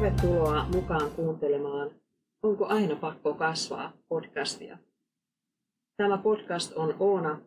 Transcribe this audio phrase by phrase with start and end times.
[0.00, 1.90] Tervetuloa mukaan kuuntelemaan
[2.42, 4.78] Onko aina pakko kasvaa podcastia.
[5.96, 7.40] Tämä podcast on Oona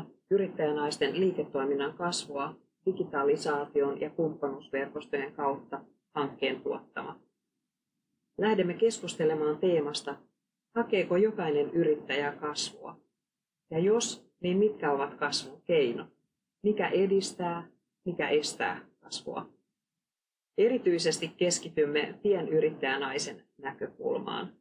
[0.00, 2.54] 2.0 yrittäjänaisten liiketoiminnan kasvua
[2.86, 5.80] digitalisaation ja kumppanuusverkostojen kautta
[6.14, 7.20] hankkeen tuottama.
[8.38, 10.16] Lähdemme keskustelemaan teemasta,
[10.74, 12.96] hakeeko jokainen yrittäjä kasvua?
[13.70, 16.08] Ja jos, niin mitkä ovat kasvun keinot?
[16.62, 17.68] Mikä edistää,
[18.04, 19.55] mikä estää kasvua?
[20.58, 24.52] Erityisesti keskitymme pienyrittäjänaisen näkökulmaan.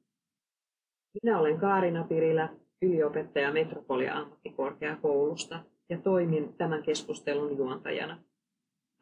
[1.23, 2.49] Minä olen Kaarina Pirilä,
[2.81, 8.23] yliopettaja Metropolia ammattikorkeakoulusta ja toimin tämän keskustelun juontajana.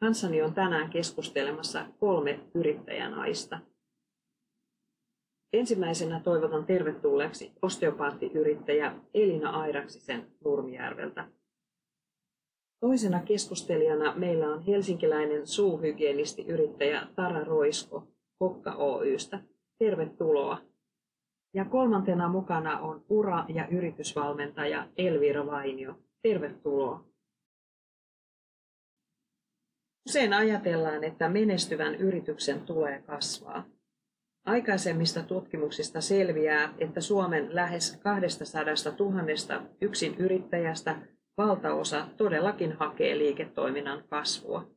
[0.00, 3.58] Kanssani on tänään keskustelemassa kolme yrittäjänaista.
[5.52, 11.28] Ensimmäisenä toivotan tervetulleeksi osteopaattiyrittäjä Elina Airaksisen Nurmijärveltä.
[12.84, 19.40] Toisena keskustelijana meillä on helsinkiläinen suuhygienistiyrittäjä Tara Roisko Kokka Oystä.
[19.78, 20.58] Tervetuloa.
[21.54, 25.98] Ja kolmantena mukana on ura- ja yritysvalmentaja Elvira Vainio.
[26.22, 27.04] Tervetuloa.
[30.08, 33.64] Usein ajatellaan, että menestyvän yrityksen tulee kasvaa.
[34.44, 38.62] Aikaisemmista tutkimuksista selviää, että Suomen lähes 200
[38.98, 44.70] 000 yksin yrittäjästä valtaosa todellakin hakee liiketoiminnan kasvua.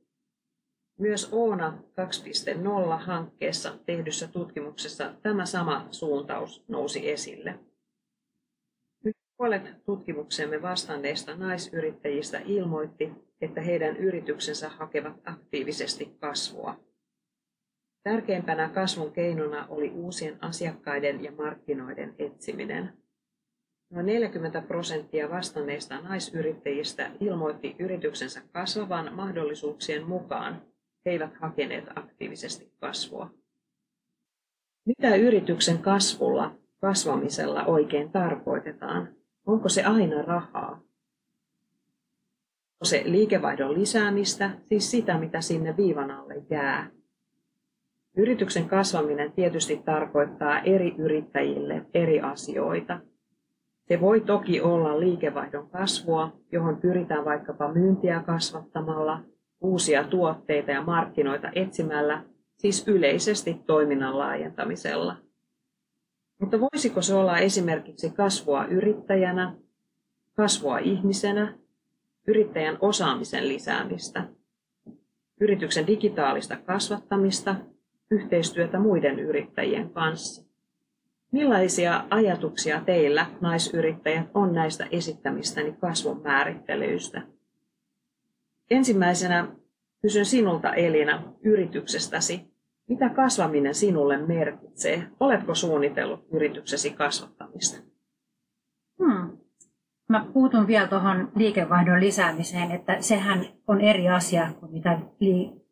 [1.00, 7.60] Myös Oona 2.0-hankkeessa tehdyssä tutkimuksessa tämä sama suuntaus nousi esille.
[9.04, 16.80] Nyt puolet tutkimuksemme vastanneista naisyrittäjistä ilmoitti, että heidän yrityksensä hakevat aktiivisesti kasvua.
[18.04, 22.94] Tärkeimpänä kasvun keinona oli uusien asiakkaiden ja markkinoiden etsiminen.
[23.90, 30.62] Noin 40 prosenttia vastanneista naisyrittäjistä ilmoitti yrityksensä kasvavan mahdollisuuksien mukaan.
[31.06, 33.30] He eivät hakeneet aktiivisesti kasvua.
[34.86, 39.16] Mitä yrityksen kasvulla, kasvamisella oikein tarkoitetaan?
[39.46, 40.72] Onko se aina rahaa?
[40.72, 46.90] Onko se liikevaihdon lisäämistä, siis sitä, mitä sinne viivan alle jää?
[48.18, 53.00] Yrityksen kasvaminen tietysti tarkoittaa eri yrittäjille eri asioita.
[53.88, 59.24] Se voi toki olla liikevaihdon kasvua, johon pyritään vaikkapa myyntiä kasvattamalla,
[59.62, 62.24] uusia tuotteita ja markkinoita etsimällä,
[62.58, 65.18] siis yleisesti toiminnan laajentamisella.
[66.40, 69.56] Mutta voisiko se olla esimerkiksi kasvua yrittäjänä,
[70.34, 71.58] kasvua ihmisenä,
[72.28, 74.24] yrittäjän osaamisen lisäämistä,
[75.42, 77.56] yrityksen digitaalista kasvattamista,
[78.12, 80.47] yhteistyötä muiden yrittäjien kanssa?
[81.32, 87.22] Millaisia ajatuksia teillä, naisyrittäjät, on näistä esittämistäni kasvun määrittelyistä?
[88.72, 89.48] Ensimmäisenä
[90.02, 92.42] kysyn sinulta Elina yrityksestäsi.
[92.90, 95.04] Mitä kasvaminen sinulle merkitsee?
[95.20, 97.84] Oletko suunnitellut yrityksesi kasvattamista?
[99.04, 99.38] Hmm.
[100.10, 105.68] Mä puutun vielä tuohon liikevaihdon lisäämiseen, että sehän on eri asia kuin mitä li-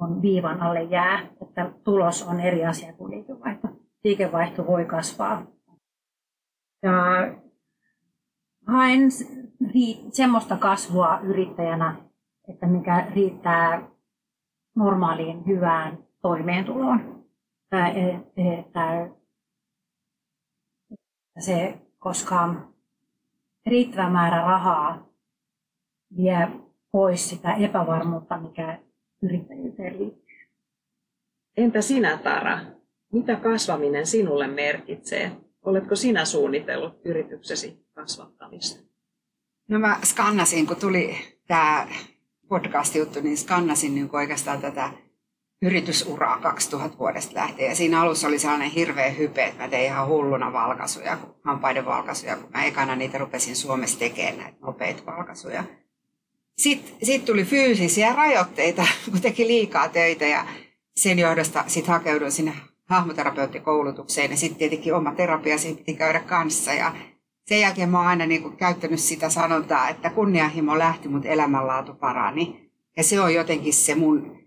[0.00, 3.68] on viivan alle jää, että tulos on eri asia kuin liikevaihto
[4.04, 5.46] liikevaihto voi kasvaa.
[6.82, 6.92] Ja
[8.66, 9.00] haen
[10.12, 11.96] semmoista kasvua yrittäjänä,
[12.48, 13.88] että mikä riittää
[14.74, 17.24] normaaliin hyvään toimeentuloon.
[18.58, 19.08] Että
[21.38, 22.54] se, koska
[23.66, 25.06] riittävä määrä rahaa
[26.16, 26.48] vie
[26.92, 28.78] pois sitä epävarmuutta, mikä
[29.22, 30.48] yrittäjyyteen liittyy.
[31.56, 32.58] Entä sinä, Tara?
[33.12, 35.32] Mitä kasvaminen sinulle merkitsee?
[35.62, 38.80] Oletko sinä suunnitellut yrityksesi kasvattamista?
[39.68, 41.88] No mä skannasin, kun tuli tämä
[42.48, 44.90] podcast-juttu, niin skannasin niin oikeastaan tätä
[45.62, 47.68] yritysuraa 2000 vuodesta lähtien.
[47.68, 52.36] Ja siinä alussa oli sellainen hirveä hype, että mä tein ihan hulluna valkaisuja, hampaiden valkaisuja,
[52.36, 55.64] kun mä ekana niitä rupesin Suomessa tekemään näitä nopeita valkaisuja.
[56.58, 60.46] Sitten sit tuli fyysisiä rajoitteita, kun teki liikaa töitä ja
[60.96, 62.52] sen johdosta sitten hakeuduin sinne
[62.92, 66.94] hahmoterapeuttikoulutukseen ja sitten tietenkin oma terapia siinä piti käydä kanssa ja
[67.46, 71.94] sen jälkeen mä oon aina niin kuin käyttänyt sitä sanontaa, että kunnianhimo lähti, mutta elämänlaatu
[71.94, 72.70] parani.
[72.96, 74.38] Ja se on jotenkin se mun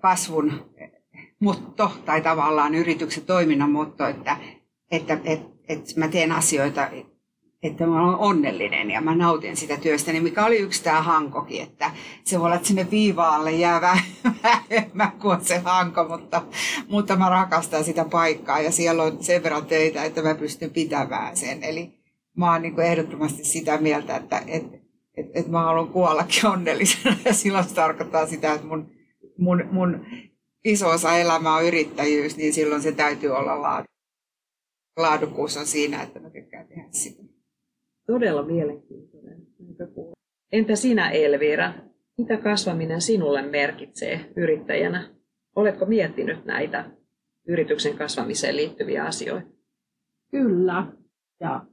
[0.00, 0.74] kasvun
[1.40, 4.36] motto tai tavallaan yrityksen toiminnan motto, että,
[4.90, 6.88] että, että, että mä teen asioita
[7.62, 11.90] että mä olen onnellinen ja mä nautin sitä työstäni, mikä oli yksi tämä hankokin, että
[12.24, 13.80] se voi olla, että sinne viivaalle jää
[14.42, 16.42] vähemmän kuin se hanko, mutta,
[16.88, 21.36] mutta mä rakastan sitä paikkaa ja siellä on sen verran töitä, että mä pystyn pitämään
[21.36, 21.62] sen.
[21.62, 22.02] Eli
[22.36, 24.64] mä oon niin kuin ehdottomasti sitä mieltä, että et,
[25.16, 28.90] et, et mä haluan kuollakin onnellisena ja silloin se tarkoittaa sitä, että mun,
[29.38, 30.06] mun, mun
[30.64, 33.86] iso osa elämää on yrittäjyys, niin silloin se täytyy olla laadu.
[34.96, 37.21] Laadukkuus on siinä, että mä tykkään tehdä sitä.
[38.06, 40.12] Todella mielenkiintoinen näkökulma.
[40.52, 41.72] Entä sinä Elvira?
[42.18, 45.10] Mitä kasvaminen sinulle merkitsee yrittäjänä?
[45.56, 46.90] Oletko miettinyt näitä
[47.48, 49.48] yrityksen kasvamiseen liittyviä asioita?
[50.30, 50.86] Kyllä.
[51.40, 51.64] Ja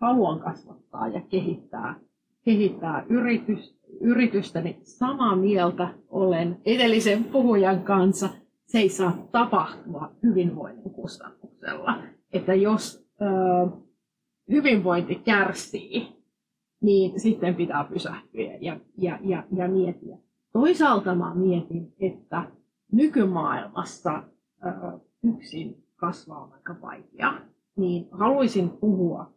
[0.00, 2.00] haluan kasvattaa ja kehittää,
[2.44, 8.28] kehittää yritys, yritystäni samaa mieltä olen edellisen puhujan kanssa.
[8.66, 12.02] Se ei saa tapahtua hyvinvoinnin kustannuksella.
[12.32, 13.08] Että jos
[14.50, 16.08] hyvinvointi kärsii,
[16.80, 20.16] niin sitten pitää pysähtyä ja, ja, ja, ja miettiä.
[20.52, 22.44] Toisaalta mä mietin, että
[22.92, 24.22] nykymaailmassa
[24.66, 27.34] ö, yksin kasvaa on aika vaikea,
[27.76, 29.32] niin haluaisin puhua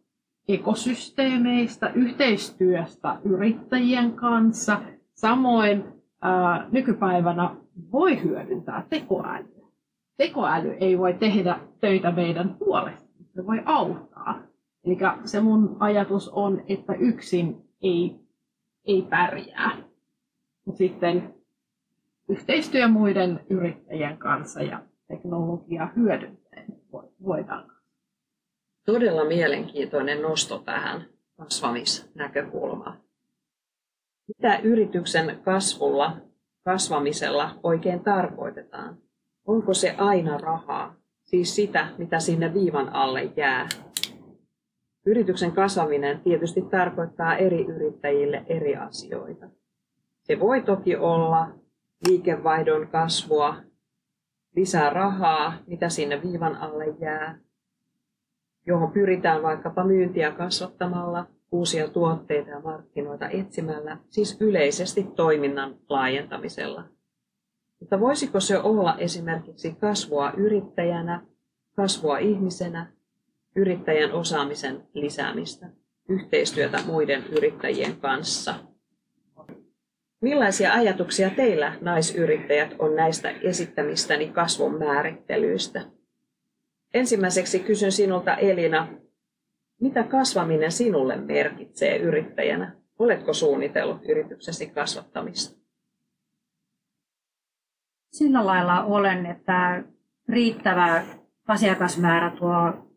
[0.48, 4.80] ekosysteemeistä, yhteistyöstä yrittäjien kanssa.
[5.14, 5.84] Samoin
[6.20, 7.56] ää, nykypäivänä
[7.92, 9.66] voi hyödyntää tekoälyä.
[10.16, 14.51] Tekoäly ei voi tehdä töitä meidän puolesta, se voi auttaa.
[14.84, 18.20] Eli se mun ajatus on, että yksin ei,
[18.84, 19.76] ei pärjää.
[20.64, 21.34] Mutta sitten
[22.28, 26.66] yhteistyö muiden yrittäjien kanssa ja teknologiaa hyödyntäen
[27.24, 27.72] voidaan
[28.86, 31.04] Todella mielenkiintoinen nosto tähän
[31.36, 33.00] kasvamisnäkökulmaan.
[34.28, 36.16] Mitä yrityksen kasvulla,
[36.64, 38.98] kasvamisella oikein tarkoitetaan?
[39.46, 40.94] Onko se aina rahaa,
[41.24, 43.68] siis sitä, mitä sinne viivan alle jää?
[45.06, 49.46] Yrityksen kasvaminen tietysti tarkoittaa eri yrittäjille eri asioita.
[50.20, 51.48] Se voi toki olla
[52.08, 53.56] liikevaihdon kasvua,
[54.56, 57.38] lisää rahaa, mitä sinne viivan alle jää,
[58.66, 66.84] johon pyritään vaikkapa myyntiä kasvattamalla, uusia tuotteita ja markkinoita etsimällä, siis yleisesti toiminnan laajentamisella.
[67.80, 71.26] Mutta voisiko se olla esimerkiksi kasvua yrittäjänä,
[71.76, 72.92] kasvua ihmisenä,
[73.56, 75.66] yrittäjän osaamisen lisäämistä,
[76.08, 78.54] yhteistyötä muiden yrittäjien kanssa?
[80.20, 85.82] Millaisia ajatuksia teillä naisyrittäjät on näistä esittämistäni kasvun määrittelyistä?
[86.94, 88.88] Ensimmäiseksi kysyn sinulta Elina,
[89.80, 92.76] mitä kasvaminen sinulle merkitsee yrittäjänä?
[92.98, 95.62] Oletko suunnitellut yrityksesi kasvattamista?
[98.12, 99.84] Sillä lailla olen, että
[100.28, 101.02] riittävä
[101.48, 102.91] asiakasmäärä tuo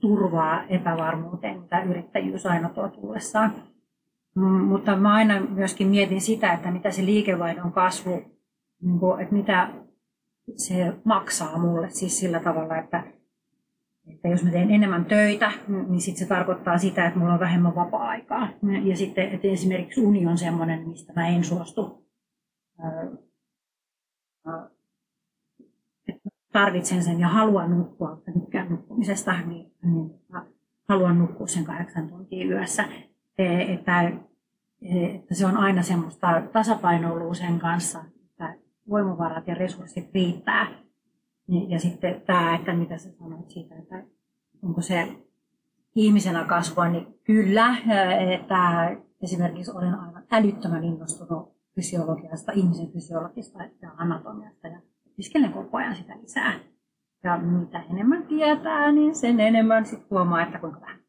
[0.00, 3.52] turvaa epävarmuuteen, mitä yrittäjyys aina tuo tullessaan.
[4.34, 8.10] Mm, mutta mä aina myöskin mietin sitä, että mitä se liikevaihdon kasvu,
[8.82, 9.70] niin että mitä
[10.56, 13.02] se maksaa mulle siis sillä tavalla, että,
[14.06, 15.52] että jos mä teen enemmän töitä,
[15.88, 18.48] niin sit se tarkoittaa sitä, että mulla on vähemmän vapaa-aikaa.
[18.84, 22.06] Ja sitten että esimerkiksi uni on semmoinen, mistä mä en suostu.
[26.52, 30.10] Tarvitsen sen ja haluan nukkua, mutta tykkään nukkumisesta, niin, niin
[30.88, 32.84] haluan nukkua sen kahdeksan tuntia yössä.
[33.68, 34.12] Että,
[34.92, 38.04] että se on aina semmoista tasapainoilua sen kanssa,
[38.90, 40.66] voimavarat ja resurssit riittää.
[41.68, 44.02] Ja sitten tämä, että mitä sä sanoit siitä, että
[44.62, 45.08] onko se
[45.94, 47.76] ihmisenä kasvua, niin kyllä,
[48.34, 48.90] että
[49.22, 54.80] esimerkiksi olen aivan älyttömän innostunut fysiologiasta, ihmisen fysiologista ja anatomiasta ja
[55.20, 56.60] opiskelen koko ajan sitä lisää.
[57.24, 61.00] Ja mitä enemmän tietää, niin sen enemmän sitten huomaa, että kuinka vähän.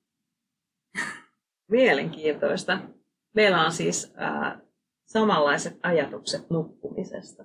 [1.67, 2.79] Mielenkiintoista.
[3.35, 4.61] Meillä on siis äh,
[5.05, 7.43] samanlaiset ajatukset nukkumisesta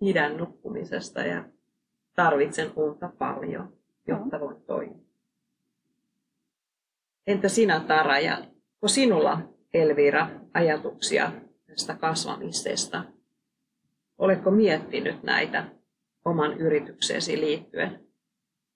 [0.00, 1.44] idän nukkumisesta ja
[2.16, 3.72] tarvitsen unta paljon,
[4.06, 5.04] jotta voin toimia.
[7.26, 9.40] Entä sinä Tara ja onko sinulla
[9.74, 11.32] Elvira ajatuksia
[11.66, 13.04] tästä kasvamisesta?
[14.18, 15.79] Oletko miettinyt näitä
[16.24, 18.00] oman yritykseesi liittyen?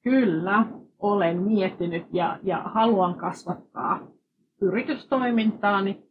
[0.03, 0.67] Kyllä,
[0.99, 4.01] olen miettinyt ja, ja haluan kasvattaa
[4.61, 6.03] yritystoimintaani,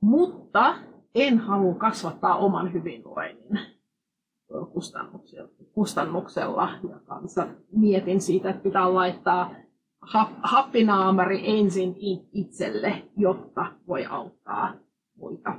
[0.00, 0.74] mutta
[1.14, 3.58] en halua kasvattaa oman hyvinvoinnin
[5.74, 6.68] kustannuksella.
[6.90, 9.54] Ja kanssa mietin siitä, että pitää laittaa
[10.42, 11.96] happinaamari ensin
[12.32, 14.74] itselle, jotta voi auttaa
[15.16, 15.54] muita.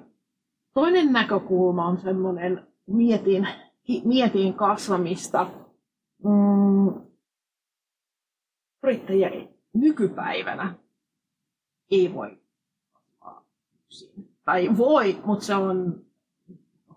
[0.73, 3.47] Toinen näkökulma on semmoinen, mietin,
[4.05, 5.47] mietin kasvamista.
[6.23, 7.01] Mm,
[8.83, 9.29] yrittäjä
[9.73, 10.75] nykypäivänä
[11.91, 12.37] ei voi.
[14.45, 16.01] Tai voi, mutta se on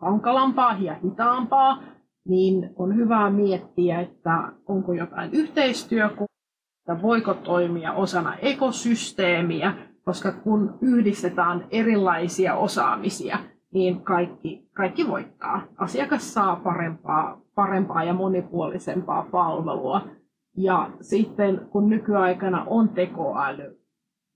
[0.00, 1.82] hankalampaa ja hitaampaa,
[2.28, 9.74] niin on hyvä miettiä, että onko jotain yhteistyökuvaa, voiko toimia osana ekosysteemiä,
[10.04, 13.38] koska kun yhdistetään erilaisia osaamisia,
[13.76, 15.62] niin kaikki, kaikki voittaa.
[15.76, 20.08] Asiakas saa parempaa, parempaa ja monipuolisempaa palvelua.
[20.56, 23.80] Ja sitten kun nykyaikana on tekoäly,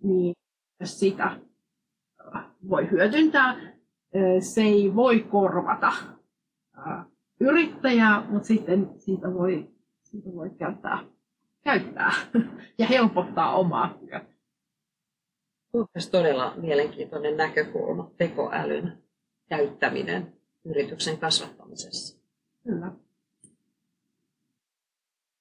[0.03, 0.35] niin
[0.85, 1.25] sitä
[2.37, 3.57] äh, voi hyödyntää.
[4.41, 5.93] Se ei voi korvata
[6.79, 7.07] äh,
[7.41, 9.71] yrittäjää, mutta sitten siitä voi,
[10.03, 10.99] siitä voi käyttää,
[11.65, 12.13] käyttää
[12.79, 14.27] ja helpottaa omaa työtä.
[15.73, 19.10] Tuossa todella mielenkiintoinen näkökulma, tekoälyn
[19.51, 20.33] käyttäminen
[20.65, 22.21] yrityksen kasvattamisessa.
[22.65, 22.93] Kyllä.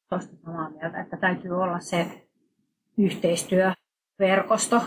[0.09, 2.27] Tuosta samaa mieltä, että täytyy olla se
[2.97, 4.81] yhteistyöverkosto,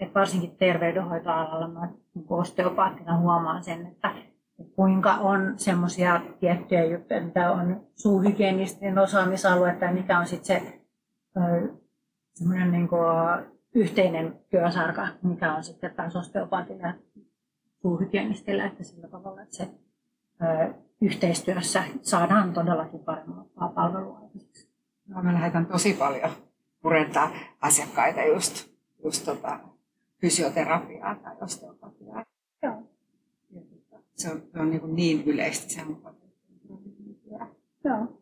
[0.00, 4.14] että varsinkin terveydenhoitoalalla mä niin osteopaattina huomaan sen, että
[4.76, 10.80] kuinka on semmoisia tiettyjä juttuja, mitä on suuhygienistin osaamisalue tai mikä on sitten se
[12.34, 12.88] semmoinen niin
[13.74, 16.94] yhteinen työsarka, mikä on sitten taas osteopaatilla
[17.82, 19.68] suuhygienistillä, että sillä tavalla, että se
[20.42, 24.20] ö, yhteistyössä saadaan todellakin parempaa palvelua.
[25.08, 26.30] No, mä lähetän tosi paljon
[26.82, 28.68] purentaa asiakkaita just,
[29.04, 29.58] just tota,
[30.20, 32.24] fysioterapiaa tai osteopatiaa.
[32.62, 32.82] Joo.
[34.14, 36.16] Se on, se on niin, niin yleistä, se on
[37.84, 38.21] Joo.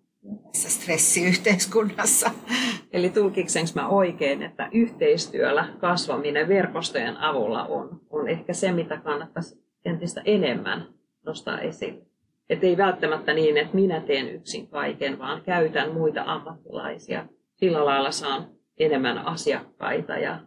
[0.53, 2.31] Tässä stressiyhteiskunnassa.
[2.93, 9.63] Eli tulkiksenko mä oikein, että yhteistyöllä kasvaminen verkostojen avulla on, on ehkä se, mitä kannattaisi
[9.85, 10.87] entistä enemmän
[11.27, 12.07] nostaa esille.
[12.51, 17.27] Että ei välttämättä niin, että minä teen yksin kaiken, vaan käytän muita ammattilaisia.
[17.57, 20.41] Sillä lailla saan enemmän asiakkaita ja,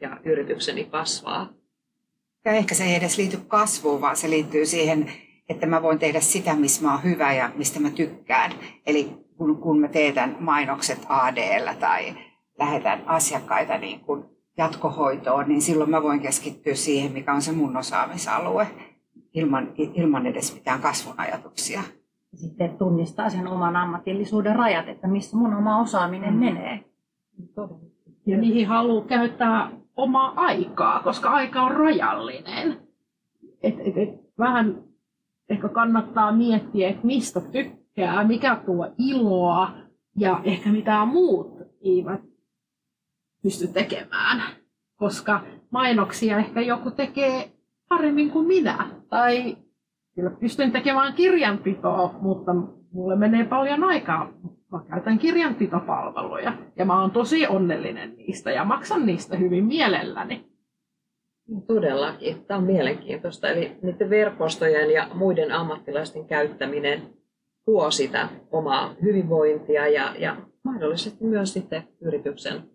[0.00, 1.52] ja yritykseni kasvaa.
[2.44, 5.12] Ja ehkä se ei edes liity kasvuun, vaan se liittyy siihen,
[5.48, 8.52] että mä voin tehdä sitä, missä mä oon hyvä ja mistä mä tykkään.
[8.86, 12.14] Eli kun, kun mä teetän mainokset ADllä tai
[12.58, 14.24] lähetän asiakkaita niin kuin
[14.58, 18.66] jatkohoitoon, niin silloin mä voin keskittyä siihen, mikä on se mun osaamisalue,
[19.34, 21.82] ilman, ilman edes mitään kasvun ajatuksia.
[22.34, 26.40] Sitten tunnistaa sen oman ammatillisuuden rajat, että missä mun oma osaaminen mm.
[26.40, 26.84] menee.
[28.26, 32.78] Ja niihin haluaa käyttää omaa aikaa, koska aika on rajallinen.
[33.62, 34.82] Et, et, et, vähän
[35.48, 37.83] ehkä kannattaa miettiä, että mistä tykkää,
[38.26, 39.72] mikä tuo iloa
[40.16, 42.20] ja ehkä mitä muut eivät
[43.42, 44.42] pysty tekemään.
[44.96, 47.52] Koska mainoksia ehkä joku tekee
[47.88, 48.90] paremmin kuin minä.
[49.08, 49.56] Tai
[50.14, 52.52] kyllä pystyn tekemään kirjanpitoa, mutta
[52.92, 54.32] mulle menee paljon aikaa.
[54.72, 60.44] Mä käytän kirjanpitopalveluja ja mä oon tosi onnellinen niistä ja maksan niistä hyvin mielelläni.
[61.66, 62.44] Todellakin.
[62.44, 63.48] Tämä on mielenkiintoista.
[63.48, 67.02] Eli niiden verkostojen ja muiden ammattilaisten käyttäminen
[67.64, 72.70] tuo sitä omaa hyvinvointia ja, ja mahdollisesti myös sitten yrityksen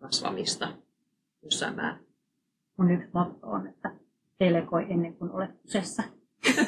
[0.00, 0.68] kasvamista
[1.42, 2.06] jossain määrin.
[2.76, 3.90] Mun yksi motto on, että
[4.40, 6.02] delegoi ennen kuin olet kusessa.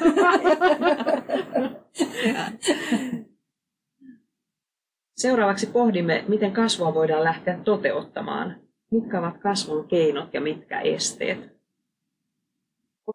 [5.15, 11.56] Seuraavaksi pohdimme, miten kasvua voidaan lähteä toteuttamaan Mitkä ovat kasvun keinot ja mitkä esteet?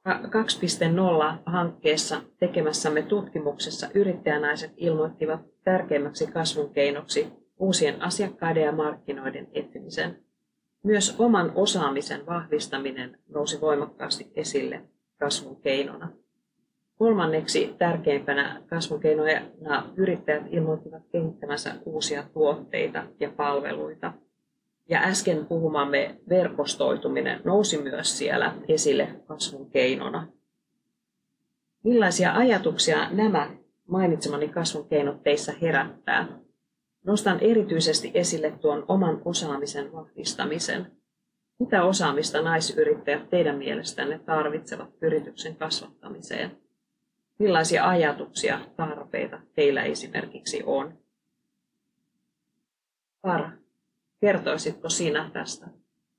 [0.08, 10.18] 2.0-hankkeessa tekemässämme tutkimuksessa yrittäjänaiset ilmoittivat tärkeimmäksi kasvun keinoksi uusien asiakkaiden ja markkinoiden etsimisen.
[10.82, 14.82] Myös oman osaamisen vahvistaminen nousi voimakkaasti esille
[15.18, 16.08] kasvun keinona.
[16.98, 24.12] Kolmanneksi tärkeimpänä kasvun keinoina yrittäjät ilmoittivat kehittämänsä uusia tuotteita ja palveluita–
[24.92, 30.28] ja äsken puhumamme verkostoituminen nousi myös siellä esille kasvun keinona.
[31.84, 33.50] Millaisia ajatuksia nämä
[33.88, 36.28] mainitsemani kasvun keinot teissä herättää?
[37.04, 40.92] Nostan erityisesti esille tuon oman osaamisen vahvistamisen.
[41.58, 46.58] Mitä osaamista naisyrittäjät teidän mielestänne tarvitsevat yrityksen kasvattamiseen?
[47.38, 50.98] Millaisia ajatuksia, tarpeita teillä esimerkiksi on?
[53.22, 53.61] Para.
[54.22, 55.66] Kertoisitko sinä tästä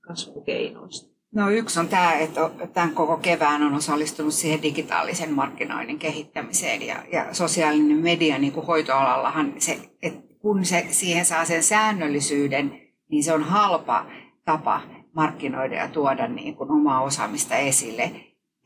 [0.08, 1.14] kasvun keinoista?
[1.36, 6.96] No yksi on tämä, että tämän koko kevään on osallistunut siihen digitaalisen markkinoinnin kehittämiseen ja,
[7.12, 13.24] ja sosiaalinen media niin kuin hoitoalallahan se, että kun se siihen saa sen säännöllisyyden, niin
[13.24, 14.06] se on halpa
[14.46, 14.82] tapa
[15.16, 18.12] markkinoida ja tuoda niin kuin omaa osaamista esille.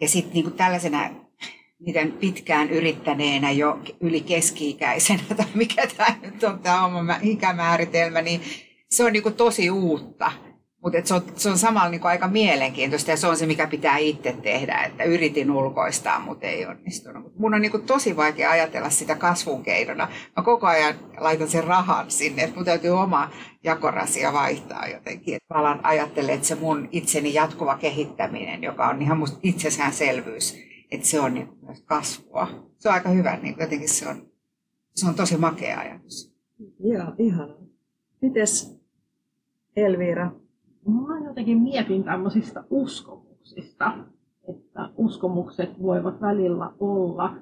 [0.02, 1.10] Ja sitten niin tällaisena
[1.80, 8.42] miten pitkään yrittäneenä jo yli keski-ikäisenä, tai mikä tämä nyt on tämä oma ikämääritelmä, niin
[8.90, 10.32] se on niin kuin tosi uutta.
[10.84, 14.36] Mutta se se on samalla niin aika mielenkiintoista ja se on se, mikä pitää itse
[14.44, 17.36] tehdä, että yritin ulkoistaa, mutta ei onnistunut.
[17.36, 20.08] Mun on niin tosi vaikea ajatella sitä kasvun keinona.
[20.38, 23.30] Mä koko ajan laitan sen rahan sinne, että mun täytyy oma
[23.64, 25.36] jakorasia vaihtaa jotenkin.
[25.36, 30.58] Et mä alan ajattelemaan, että se mun itseni jatkuva kehittäminen, joka on ihan musta itsestäänselvyys,
[30.92, 32.48] että se on niin myös kasvua.
[32.78, 34.28] Se on aika hyvä, niin jotenkin se on,
[34.96, 36.34] se on tosi makea ajatus.
[36.80, 37.58] Joo, ihanaa.
[38.22, 38.77] Mites
[39.78, 40.32] Elvira?
[40.88, 43.94] Mä jotenkin mietin tämmöisistä uskomuksista,
[44.50, 47.34] että uskomukset voivat välillä olla,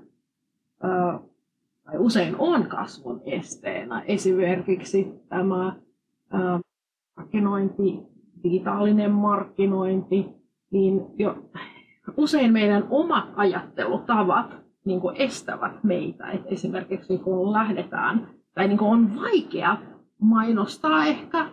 [1.86, 4.02] tai usein on kasvun esteenä.
[4.02, 5.76] Esimerkiksi tämä
[7.16, 8.00] markkinointi,
[8.44, 10.26] digitaalinen markkinointi,
[10.72, 11.38] niin jo
[12.18, 16.32] usein meidän omat ajattelutavat niin kuin estävät meitä.
[16.32, 19.78] Et esimerkiksi kun lähdetään, tai niin kuin on vaikea
[20.20, 21.46] mainostaa ehkä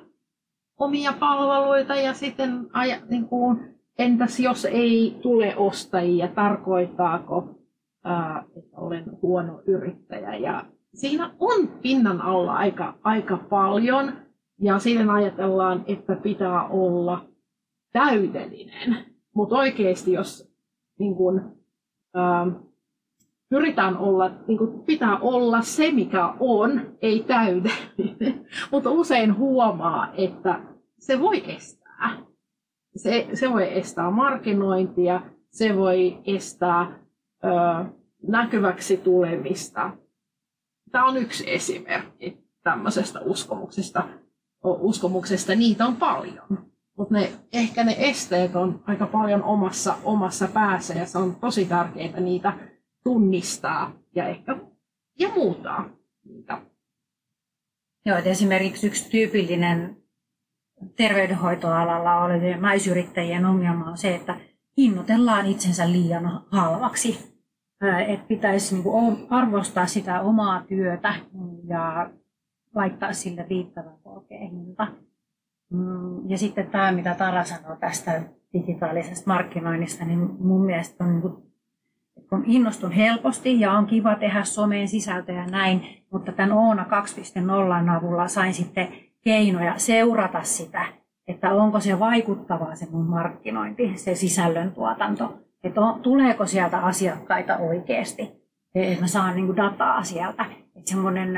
[0.83, 2.69] omia palveluita ja sitten
[3.09, 7.59] niin kuin, entäs jos ei tule ostajia, tarkoittaako,
[8.05, 10.35] ää, että olen huono yrittäjä.
[10.35, 14.13] Ja siinä on pinnan alla aika, aika paljon
[14.61, 17.25] ja siinä ajatellaan, että pitää olla
[17.93, 18.97] täydellinen.
[19.35, 20.53] Mutta oikeasti, jos
[20.99, 21.57] niin kun,
[22.15, 22.47] ää,
[23.49, 28.47] pyritään olla, niin kun pitää olla se, mikä on, ei täydellinen.
[28.73, 30.72] Mutta usein huomaa, että
[31.03, 32.23] se voi estää.
[32.97, 36.99] Se, se voi estää markkinointia, se voi estää
[37.45, 37.49] ö,
[38.29, 39.97] näkyväksi tulemista.
[40.93, 44.09] Tämä on yksi esimerkki tämmöisestä uskomuksesta.
[44.65, 45.55] uskomuksesta.
[45.55, 46.73] Niitä on paljon.
[46.99, 51.65] Mutta ne, ehkä ne esteet on aika paljon omassa, omassa päässä ja se on tosi
[51.65, 52.59] tärkeää niitä
[53.05, 54.57] tunnistaa ja ehkä
[55.19, 55.91] ja muuttaa
[56.25, 56.63] niitä.
[58.07, 60.02] Joo, että esimerkiksi yksi tyypillinen
[60.97, 64.37] terveydenhoitoalalla olevien naisyrittäjien ongelma on se, että
[64.77, 67.33] hinnoitellaan itsensä liian halvaksi.
[68.07, 68.93] Että pitäisi niinku
[69.31, 71.15] arvostaa sitä omaa työtä
[71.65, 72.11] ja
[72.75, 74.87] laittaa sille riittävän korkea hinta.
[75.71, 78.23] Mm, ja sitten tämä, mitä Tara sanoi tästä
[78.53, 81.35] digitaalisesta markkinoinnista, niin mun mielestä on, niin kuin,
[82.29, 86.87] kun innostun helposti ja on kiva tehdä someen sisältöjä näin, mutta tämän Oona
[87.87, 88.89] 2.0 avulla sain sitten
[89.23, 90.85] keinoja seurata sitä,
[91.27, 97.57] että onko se vaikuttavaa se mun markkinointi, se sisällön tuotanto, että on, tuleeko sieltä asiakkaita
[97.57, 98.33] oikeasti,
[98.75, 101.31] että mä saan niin dataa sieltä, että semmoinen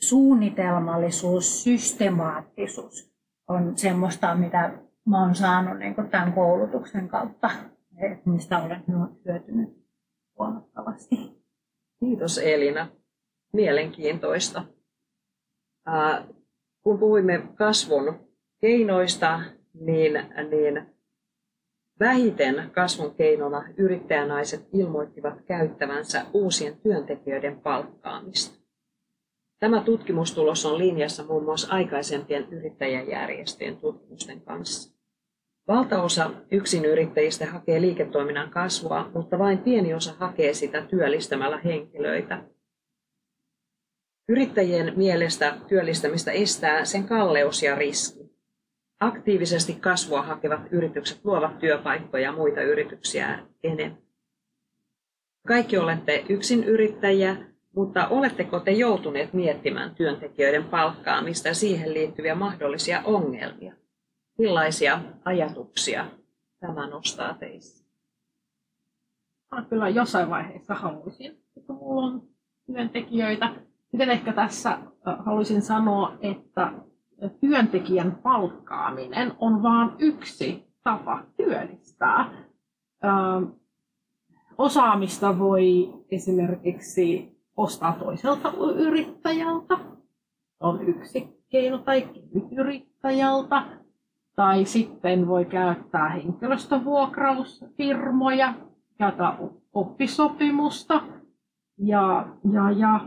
[0.00, 3.12] suunnitelmallisuus, systemaattisuus
[3.48, 4.72] on semmoista, mitä
[5.04, 7.50] mä oon saanut niin tämän koulutuksen kautta,
[7.98, 8.84] että mistä olen
[9.24, 9.68] hyötynyt
[10.38, 11.16] huomattavasti.
[12.00, 12.86] Kiitos Elina.
[13.52, 14.64] Mielenkiintoista
[16.82, 19.40] kun puhuimme kasvun keinoista,
[19.74, 20.12] niin,
[20.50, 20.86] niin
[22.00, 28.60] vähiten kasvun keinona yrittäjänaiset ilmoittivat käyttävänsä uusien työntekijöiden palkkaamista.
[29.58, 35.00] Tämä tutkimustulos on linjassa muun muassa aikaisempien yrittäjäjärjestöjen tutkimusten kanssa.
[35.68, 36.30] Valtaosa
[36.84, 42.42] yrittäjistä hakee liiketoiminnan kasvua, mutta vain pieni osa hakee sitä työllistämällä henkilöitä
[44.30, 48.30] Yrittäjien mielestä työllistämistä estää sen kalleus ja riski.
[49.00, 54.02] Aktiivisesti kasvua hakevat yritykset luovat työpaikkoja ja muita yrityksiä enemmän.
[55.46, 57.36] Kaikki olette yksin yrittäjiä,
[57.76, 63.74] mutta oletteko te joutuneet miettimään työntekijöiden palkkaamista ja siihen liittyviä mahdollisia ongelmia?
[64.38, 66.06] Millaisia ajatuksia
[66.60, 67.84] tämä nostaa teissä?
[69.54, 72.28] Mä kyllä jossain vaiheessa haluaisin, että mulla on
[72.66, 74.78] työntekijöitä, sitten ehkä tässä
[75.18, 76.72] haluaisin sanoa, että
[77.40, 82.30] työntekijän palkkaaminen on vain yksi tapa työllistää.
[84.58, 89.78] Osaamista voi esimerkiksi ostaa toiselta yrittäjältä,
[90.60, 92.08] on yksi keino, tai
[92.56, 93.62] yrittäjältä,
[94.36, 98.54] tai sitten voi käyttää henkilöstövuokrausfirmoja,
[98.98, 99.38] käyttää
[99.72, 101.02] oppisopimusta.
[101.78, 103.00] Ja, ja, ja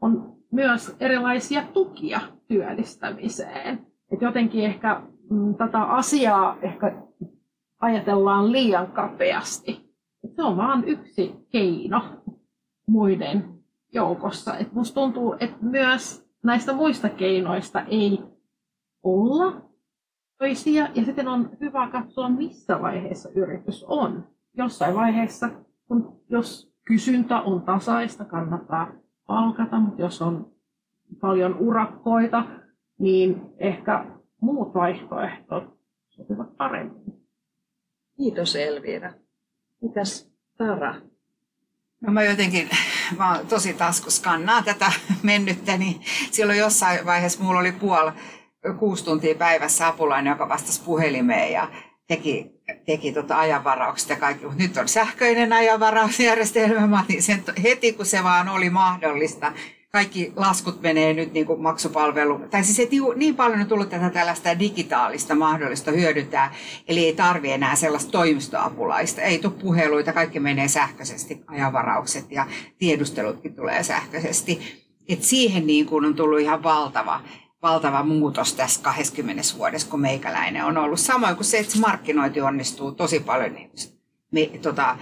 [0.00, 3.86] on myös erilaisia tukia työllistämiseen.
[4.12, 7.02] Et jotenkin ehkä mm, tätä asiaa ehkä
[7.80, 9.90] ajatellaan liian kapeasti.
[10.24, 12.02] Et se on vain yksi keino
[12.86, 13.60] muiden
[13.92, 14.56] joukossa.
[14.56, 18.22] Et musta tuntuu, että myös näistä muista keinoista ei
[19.02, 19.62] olla
[20.38, 20.88] toisia.
[20.94, 24.28] Ja sitten on hyvä katsoa, missä vaiheessa yritys on.
[24.56, 25.50] Jossain vaiheessa,
[25.88, 28.92] kun, jos kysyntä on tasaista, kannattaa
[29.26, 30.52] palkata, mutta jos on
[31.20, 32.44] paljon urakkoita,
[32.98, 34.04] niin ehkä
[34.40, 37.26] muut vaihtoehdot sopivat paremmin.
[38.16, 39.12] Kiitos Elvira.
[39.82, 40.94] Mitäs Tara?
[42.00, 42.68] No mä jotenkin,
[43.18, 46.00] mä oon tosi taskuskannaa tätä mennyttä, niin
[46.30, 48.12] silloin jossain vaiheessa mulla oli puoli
[48.78, 51.68] kuusi tuntia päivässä apulainen, joka vastasi puhelimeen ja
[52.10, 52.50] teki,
[52.86, 54.44] teki tota ajanvaraukset ja kaikki.
[54.44, 56.86] Mutta nyt on sähköinen ajanvarausjärjestelmä.
[56.86, 59.52] Mä sen heti, kun se vaan oli mahdollista,
[59.92, 62.38] kaikki laskut menee nyt niin kuin maksupalvelu.
[62.50, 66.54] Tai siis et niin paljon on tullut tätä tällaista digitaalista mahdollista hyödyntää,
[66.88, 69.22] eli ei tarvi enää sellaista toimistoapulaista.
[69.22, 72.46] Ei tule puheluita, kaikki menee sähköisesti, ajanvaraukset ja
[72.78, 74.80] tiedustelutkin tulee sähköisesti.
[75.08, 77.20] Et siihen niin kuin on tullut ihan valtava,
[77.62, 81.00] valtava muutos tässä 20 vuodessa, kun meikäläinen on ollut.
[81.00, 83.70] Samoin kuin se, että markkinointi onnistuu tosi paljon niin,
[84.30, 84.98] me, tota,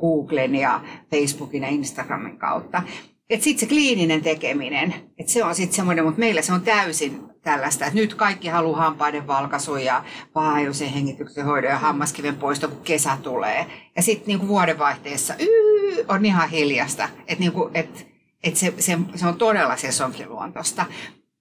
[0.00, 2.82] Googlen ja Facebookin ja Instagramin kautta.
[3.30, 7.84] Sitten se kliininen tekeminen, että se on sitten semmoinen, mutta meillä se on täysin tällaista,
[7.86, 13.18] että nyt kaikki haluaa hampaiden valkaisu ja pahajuisen hengityksen hoidon ja hammaskiven poisto, kun kesä
[13.22, 13.66] tulee.
[13.96, 18.06] Ja sitten niinku vuodenvaihteessa yy, on ihan hiljasta, että niinku, et,
[18.44, 20.86] et se, se, se, on todella sesonkiluontosta.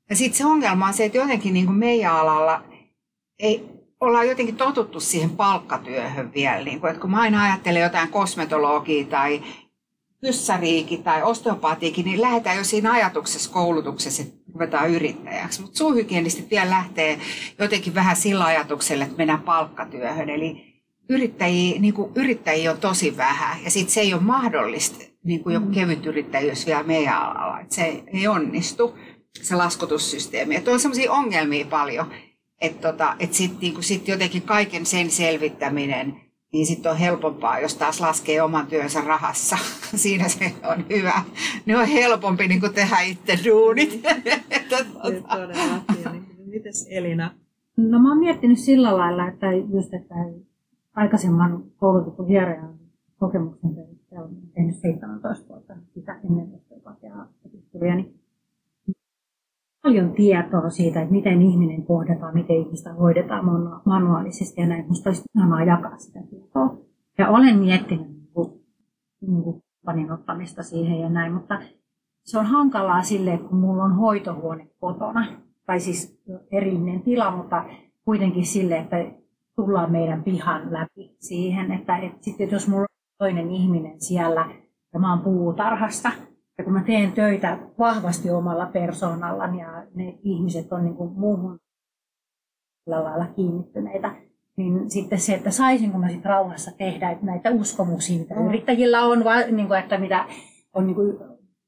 [0.09, 2.63] Ja sitten se ongelma on se, että jotenkin niinku meidän alalla
[3.39, 3.65] ei,
[3.99, 6.63] ollaan jotenkin totuttu siihen palkkatyöhön vielä.
[6.63, 9.43] Niin kun, että kun mä aina ajattelen jotain kosmetologia tai
[10.21, 15.61] kyssäriikin tai osteopaatiikin, niin lähdetään jo siinä ajatuksessa koulutuksessa, että ruvetaan yrittäjäksi.
[15.61, 17.19] Mutta suuhygienistit vielä lähtee
[17.59, 20.29] jotenkin vähän sillä ajatuksella, että mennään palkkatyöhön.
[20.29, 20.75] Eli
[21.09, 25.53] yrittäjiä, niin kuin yrittäjiä on tosi vähän ja sitten se ei ole mahdollista, niin kuin
[25.53, 25.73] joku mm.
[25.73, 27.59] kevyt yrittäjyys vielä meidän alalla.
[27.59, 28.97] Että se ei onnistu,
[29.41, 30.55] se laskutussysteemi.
[30.55, 32.11] Että on sellaisia ongelmia paljon,
[32.61, 36.15] että tota, että sitten niin sit jotenkin kaiken sen selvittäminen–
[36.55, 39.57] niin sitten on helpompaa, jos taas laskee oman työnsä rahassa.
[40.03, 41.13] Siinä se on hyvä.
[41.65, 43.89] Ne on helpompi niin tehdä itse duunit.
[46.51, 47.31] Mites Elina?
[47.77, 50.15] No mä oon miettinyt sillä lailla, että just, että
[50.95, 52.75] aikaisemman koulutettu hierojan
[53.19, 56.47] kokemuksen perusteella tehnyt 17 vuotta sitä ennen
[57.45, 58.14] opiskeluja, niin
[59.85, 63.45] paljon tietoa siitä, että miten ihminen kohdataan, miten ihmistä hoidetaan
[63.85, 64.87] manuaalisesti ja näin.
[64.87, 66.77] Musta olisi ihanaa jakaa sitä tietoa.
[67.17, 68.07] Ja olen miettinyt
[69.21, 71.59] niin kuin, ottamista siihen ja näin, mutta
[72.23, 75.27] se on hankalaa sille, kun mulla on hoitohuone kotona.
[75.65, 76.21] Tai siis
[76.51, 77.65] erillinen tila, mutta
[78.05, 78.97] kuitenkin sille, että
[79.55, 84.49] tullaan meidän pihan läpi siihen, että, että sitten jos mulla on toinen ihminen siellä
[84.93, 86.11] ja mä oon puutarhasta,
[86.57, 91.59] ja kun mä teen töitä vahvasti omalla persoonallani ja ne ihmiset on niin kuin muuhun
[92.85, 94.15] lailla kiinnittyneitä,
[94.57, 98.47] niin sitten se, että saisinko mä sitten rauhassa tehdä näitä uskomuksia, mitä mm.
[98.47, 100.25] yrittäjillä on, niin kuin, että mitä
[100.73, 101.17] on niin kuin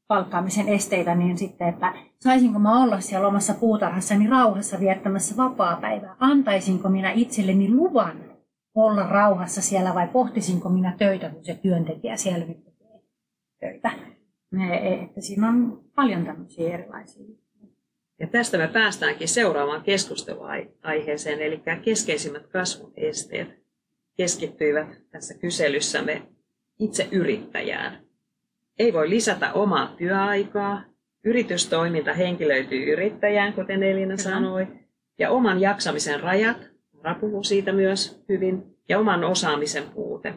[0.08, 6.90] palkkaamisen esteitä, niin sitten, että saisinko mä olla siellä omassa puutarhassani rauhassa viettämässä vapaa-päivää, antaisinko
[6.90, 8.18] minä itselleni luvan
[8.76, 13.02] olla rauhassa siellä vai pohtisinko minä töitä, kun se työntekijä siellä nyt tekee
[13.60, 13.92] töitä
[15.04, 17.26] että siinä on paljon tämmöisiä erilaisia.
[18.20, 23.68] Ja tästä me päästäänkin seuraavaan keskusteluaiheeseen, eli keskeisimmät kasvun esteet
[24.18, 26.22] keskittyivät tässä kyselyssämme
[26.80, 28.06] itse yrittäjään.
[28.80, 30.84] Ei voi lisätä omaa työaikaa,
[31.24, 34.68] yritystoiminta henkilöityy yrittäjään, kuten Elina sanoi,
[35.20, 36.58] ja oman jaksamisen rajat,
[37.04, 40.34] Ra siitä myös hyvin, ja oman osaamisen puute.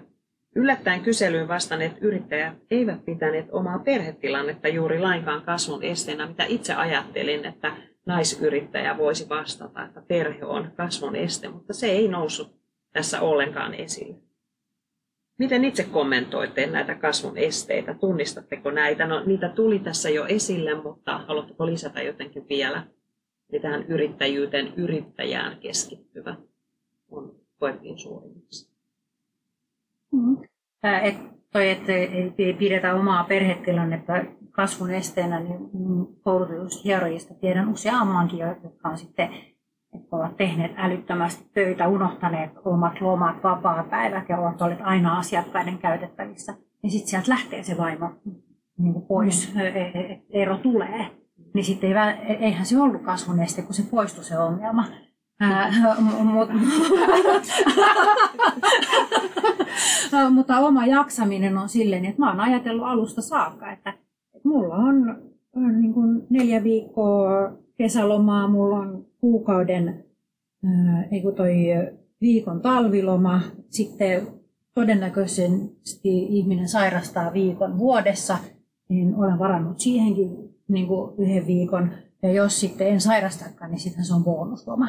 [0.55, 7.47] Yllättäen kyselyyn vastanneet yrittäjät eivät pitäneet omaa perhetilannetta juuri lainkaan kasvun esteenä, mitä itse ajattelin,
[7.47, 12.57] että naisyrittäjä voisi vastata, että perhe on kasvun este, mutta se ei noussut
[12.93, 14.17] tässä ollenkaan esille.
[15.39, 17.95] Miten itse kommentoitte näitä kasvun esteitä?
[17.95, 19.07] Tunnistatteko näitä?
[19.07, 22.87] No, niitä tuli tässä jo esille, mutta haluatteko lisätä jotenkin vielä?
[23.53, 26.37] Eli tähän yrittäjyyteen yrittäjään keskittyvä
[27.11, 28.70] on koettiin suurimmiksi.
[30.13, 30.37] Mm.
[31.03, 31.17] Et
[31.53, 31.93] toi, että
[32.39, 34.13] ei pidetä omaa perhetilannetta
[34.51, 35.59] kasvun esteenä, niin
[36.23, 39.31] koulutetusta hierojista tiedän useammankin, jotka on sitten
[39.95, 46.55] että ovat tehneet älyttömästi töitä, unohtaneet omat lomat, vapaa-päivät ja ovat olleet aina asiakkaiden käytettävissä.
[46.83, 48.11] Ja sitten sieltä lähtee se vaimo
[48.79, 49.61] niin kuin pois, mm.
[49.61, 51.07] E, e, e, ero tulee.
[51.55, 54.85] Niin sitten ei, eihän se ollut kasvun este, kun se poistui se ongelma.
[60.35, 63.91] mutta oma jaksaminen on silleen, että mä oon ajatellut alusta saakka, että,
[64.35, 65.23] että mulla on,
[65.57, 70.05] on niin kuin neljä viikkoa kesälomaa, mulla on kuukauden,
[71.11, 71.55] ei kun toi
[72.21, 74.27] viikon talviloma, sitten
[74.75, 78.39] todennäköisesti ihminen sairastaa viikon vuodessa,
[78.89, 80.31] niin olen varannut siihenkin
[80.69, 81.91] niin kuin yhden viikon.
[82.23, 84.89] Ja jos sitten en sairastakaan, niin sitten se on bonusloma.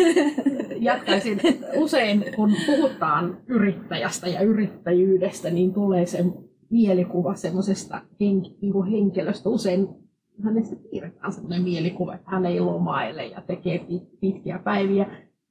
[0.80, 1.40] jatkaisin.
[1.76, 6.24] Usein kun puhutaan yrittäjästä ja yrittäjyydestä, niin tulee se
[6.70, 9.48] mielikuva semmoisesta henk- niin henkilöstä.
[9.48, 9.88] Usein
[10.44, 13.86] hänestä piirretään sellainen mielikuva, että hän ei lomaile ja tekee
[14.20, 15.06] pitkiä päiviä.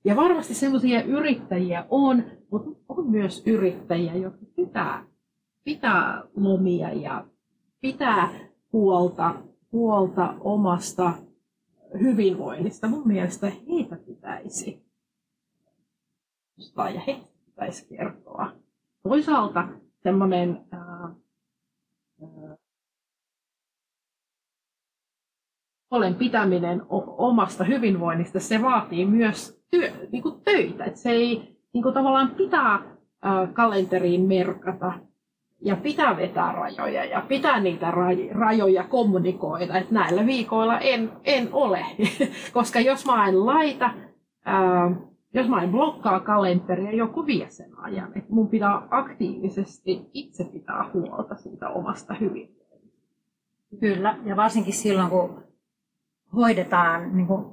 [0.06, 5.06] Ja varmasti semmoisia yrittäjiä on, mutta on myös yrittäjiä, jotka pitää,
[5.64, 7.26] pitää lomia ja
[7.82, 8.30] pitää
[8.74, 9.36] huolta,
[9.72, 11.14] huolta omasta
[12.00, 12.88] hyvinvoinnista.
[12.88, 14.86] Mun mielestä heitä pitäisi
[16.94, 18.52] ja heitä pitäisi kertoa.
[19.04, 19.68] Toisaalta
[20.04, 20.66] semmoinen
[25.92, 26.82] olen pitäminen
[27.18, 30.86] omasta hyvinvoinnista, se vaatii myös työ, niin kuin töitä.
[30.86, 32.98] Että se ei niin kuin tavallaan pitää
[33.54, 34.94] kalenteriin merkata
[35.62, 37.92] ja pitää vetää rajoja ja pitää niitä
[38.32, 41.86] rajoja kommunikoida, että näillä viikoilla en, en ole.
[42.54, 43.90] Koska jos mä en laita,
[44.46, 44.92] ää,
[45.34, 48.12] jos mä en blokkaa kalenteria, joku vie sen ajan.
[48.16, 53.18] Että mun pitää aktiivisesti itse pitää huolta siitä omasta hyvinvoinnista.
[53.80, 55.44] Kyllä, ja varsinkin silloin, kun
[56.36, 57.46] hoidetaan, niin kuin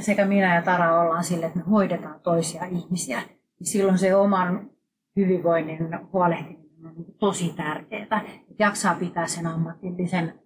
[0.00, 3.22] sekä minä ja Tara ollaan sille, että me hoidetaan toisia ihmisiä,
[3.58, 4.70] niin silloin se oman
[5.16, 6.59] hyvinvoinnin huolehtiminen
[7.00, 8.02] niin tosi tärkeää.
[8.02, 8.20] Että
[8.58, 10.40] jaksaa pitää sen ammatillisen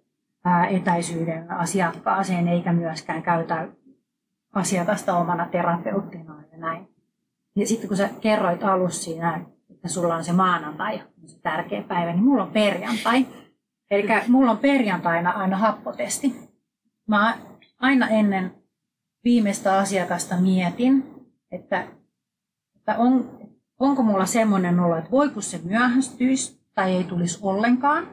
[0.69, 3.67] etäisyyden asiakkaaseen, eikä myöskään käytä
[4.53, 6.87] asiakasta omana terapeuttina ja näin.
[7.55, 12.11] Ja sitten kun sä kerroit alussa siinä, että sulla on se maanantai, se tärkeä päivä,
[12.11, 13.25] niin mulla on perjantai.
[13.91, 16.35] Eli mulla on perjantaina aina happotesti.
[17.07, 17.37] Mä
[17.79, 18.55] aina ennen
[19.23, 21.03] viimeistä asiakasta mietin,
[21.51, 21.87] että,
[22.75, 23.39] että on,
[23.85, 28.07] onko mulla semmoinen olo, että voiko se myöhästyisi tai ei tulisi ollenkaan.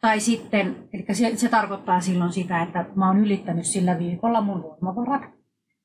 [0.00, 4.62] Tai sitten, eli se, se tarkoittaa silloin sitä, että mä oon ylittänyt sillä viikolla mun
[4.62, 5.22] voimavarat.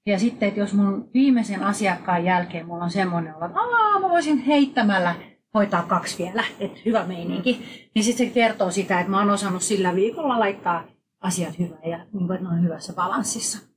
[0.05, 4.09] Ja sitten, että jos mun viimeisen asiakkaan jälkeen mulla on semmoinen olo, että Aa, mä
[4.09, 5.15] voisin heittämällä
[5.53, 9.61] hoitaa kaksi vielä, että hyvä meininki, niin sitten se kertoo sitä, että mä oon osannut
[9.61, 10.83] sillä viikolla laittaa
[11.21, 13.74] asiat hyvä ja niin kuin, että ne on hyvässä balanssissa.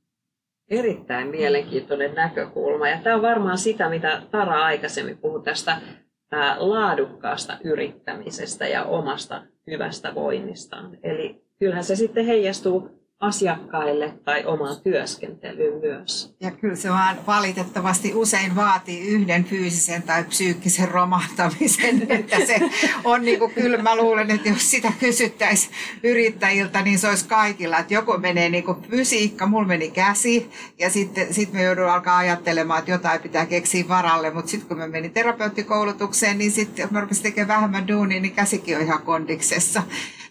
[0.69, 2.89] Erittäin mielenkiintoinen näkökulma.
[2.89, 5.77] Ja tämä on varmaan sitä, mitä Tara aikaisemmin puhui tästä
[6.57, 10.97] laadukkaasta yrittämisestä ja omasta hyvästä voinnistaan.
[11.03, 16.35] Eli kyllähän se sitten heijastuu asiakkaille tai omaan työskentelyyn myös.
[16.39, 22.59] Ja kyllä se vaan valitettavasti usein vaatii yhden fyysisen tai psyykkisen romahtamisen, että se
[23.03, 23.77] on niin kuin, kyllä.
[23.77, 28.63] Mä luulen, että jos sitä kysyttäisiin yrittäjiltä, niin se olisi kaikilla, että joku menee niin
[28.63, 33.45] kuin fysiikka, mulla meni käsi ja sitten sit me joudun alkaa ajattelemaan, että jotain pitää
[33.45, 38.19] keksiä varalle, mutta sitten kun mä menin terapeuttikoulutukseen, niin sitten mä rupesin tekemään vähemmän duunia,
[38.19, 39.83] niin käsikin on ihan kondiksessa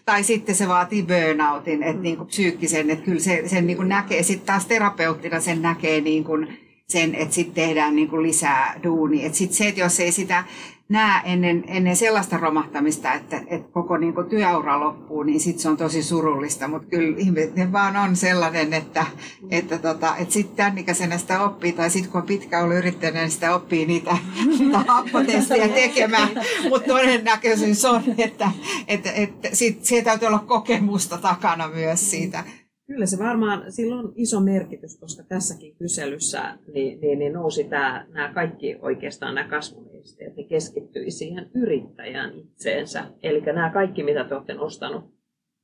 [0.09, 3.89] tai sitten se vaatii burnoutin, että niin kuin psyykkisen, että kyllä se, sen niin kuin
[3.89, 8.79] näkee, sitten taas terapeuttina sen näkee niin kuin sen, että sitten tehdään niin kuin lisää
[8.83, 9.33] duunia.
[9.33, 10.43] Sitten se, että jos ei sitä
[10.89, 15.69] näe ennen, ennen sellaista romahtamista, että, että koko niin kuin työura loppuu, niin sitten se
[15.69, 16.67] on tosi surullista.
[16.67, 19.05] Mutta kyllä ihminen vaan on sellainen, että,
[19.51, 23.19] että, tota, että sitten tämän ikäisenä sitä oppii, tai sitten kun on pitkä ollut yrittäjänä,
[23.19, 24.17] niin sitä oppii niitä,
[24.59, 26.29] niitä happotestejä tekemään.
[26.69, 28.51] Mutta todennäköisyys on, että,
[28.87, 32.43] että, että sit, siellä täytyy olla kokemusta takana myös siitä
[32.89, 38.05] Kyllä se varmaan, sillä on iso merkitys, koska tässäkin kyselyssä niin, niin, niin nousi tämä,
[38.13, 43.05] nämä kaikki oikeastaan nämä kasvumiesteet, ne keskittyi siihen yrittäjään itseensä.
[43.23, 45.03] Eli nämä kaikki, mitä te olette nostanut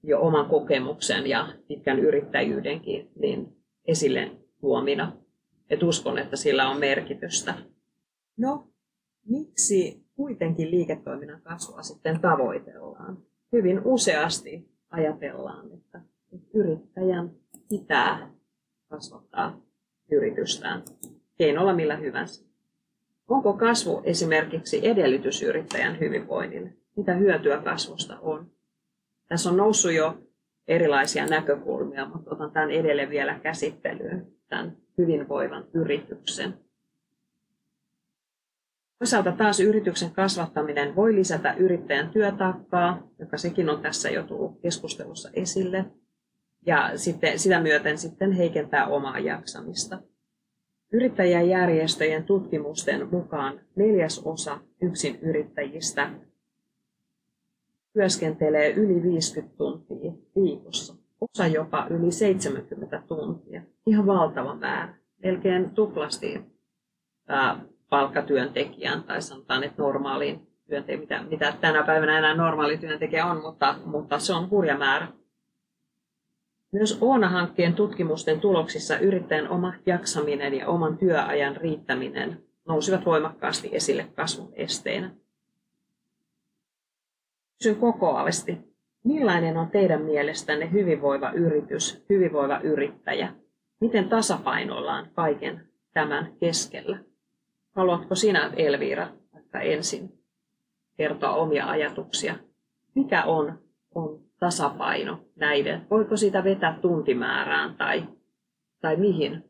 [0.03, 3.47] jo oman kokemuksen ja pitkän yrittäjyydenkin niin
[3.85, 5.17] esille tuomina.
[5.69, 7.53] Et uskon, että sillä on merkitystä.
[8.37, 8.67] No,
[9.27, 13.17] miksi kuitenkin liiketoiminnan kasvua sitten tavoitellaan?
[13.51, 16.01] Hyvin useasti ajatellaan, että
[16.53, 17.31] yrittäjän
[17.69, 18.31] pitää
[18.89, 19.61] kasvattaa
[20.11, 20.83] yritystään
[21.37, 22.45] keinolla millä hyvänsä.
[23.27, 26.73] Onko kasvu esimerkiksi edellytys yrittäjän hyvinvoinnille?
[26.95, 28.51] Mitä hyötyä kasvusta on?
[29.27, 30.17] Tässä on noussut jo
[30.67, 36.53] erilaisia näkökulmia, mutta otan tämän edelleen vielä käsittelyyn, tämän hyvinvoivan yrityksen.
[38.99, 45.29] Toisaalta taas yrityksen kasvattaminen voi lisätä yrittäjän työtaakkaa, joka sekin on tässä jo tullut keskustelussa
[45.33, 45.85] esille
[46.65, 49.99] ja sitten, sitä myöten sitten heikentää omaa jaksamista.
[50.91, 56.09] Yrittäjäjärjestöjen tutkimusten mukaan neljäs osa yksin yrittäjistä
[57.93, 63.61] työskentelee yli 50 tuntia viikossa, osa jopa yli 70 tuntia.
[63.87, 66.41] Ihan valtava määrä, melkein tuplasti
[67.89, 73.75] palkkatyöntekijän tai sanotaan, että normaaliin työntekijän, mitä, mitä tänä päivänä enää normaali työntekijä on, mutta,
[73.85, 75.07] mutta se on hurja määrä.
[76.75, 84.53] Myös Oona-hankkeen tutkimusten tuloksissa yrittäjän oma jaksaminen ja oman työajan riittäminen nousivat voimakkaasti esille kasvun
[84.53, 85.11] esteinä.
[87.57, 88.57] Kysyn kokoavasti,
[89.03, 93.33] millainen on teidän mielestänne hyvinvoiva yritys, hyvinvoiva yrittäjä?
[93.79, 96.97] Miten tasapainoillaan kaiken tämän keskellä?
[97.75, 100.19] Haluatko sinä, Elviira, vaikka ensin
[100.97, 102.35] kertoa omia ajatuksia?
[102.95, 103.59] Mikä on,
[103.95, 105.87] on tasapaino näiden?
[105.89, 108.07] Voiko sitä vetää tuntimäärään tai,
[108.81, 109.43] tai mihin?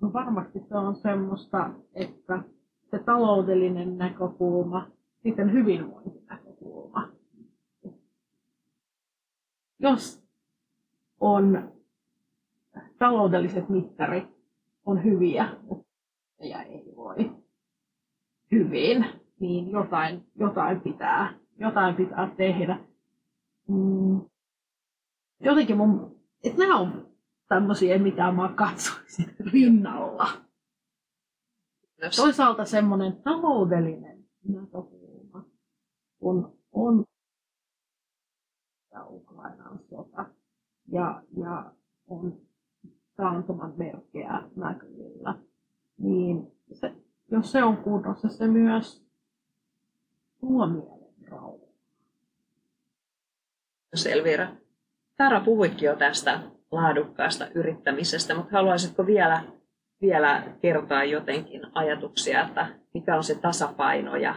[0.00, 2.42] No varmasti se on semmoista, että
[2.90, 4.86] se taloudellinen näkökulma,
[5.22, 7.08] sitten hyvinvointinäkökulma.
[9.78, 10.24] Jos
[11.20, 11.72] on
[12.98, 14.36] taloudelliset mittarit
[14.86, 15.48] on hyviä,
[16.40, 17.32] ja ei voi
[18.52, 19.06] hyvin,
[19.40, 22.78] niin jotain, jotain, pitää, jotain pitää tehdä.
[23.68, 24.20] Mm.
[25.40, 27.08] Jotenkin mun, että nämä on
[27.48, 30.28] tämmöisiä, mitä mä katsoisin rinnalla.
[32.02, 32.16] Jos.
[32.16, 35.44] Toisaalta semmoinen taloudellinen näkökulma,
[36.18, 37.04] kun on
[38.92, 40.26] ja Ukrainan sota
[40.92, 41.72] ja, ja
[42.06, 42.40] on
[43.16, 45.38] taantuman merkkejä näkyvillä,
[45.98, 46.94] niin se,
[47.30, 49.06] jos se on kunnossa, se myös
[50.40, 50.66] tuo
[51.26, 51.66] mielen rauhaa.
[54.10, 54.48] Elvira,
[55.16, 56.40] Tara puhuikin jo tästä
[56.72, 59.42] laadukkaasta yrittämisestä, mutta haluaisitko vielä,
[60.00, 64.34] vielä kertoa jotenkin ajatuksia, että mikä on se tasapaino ja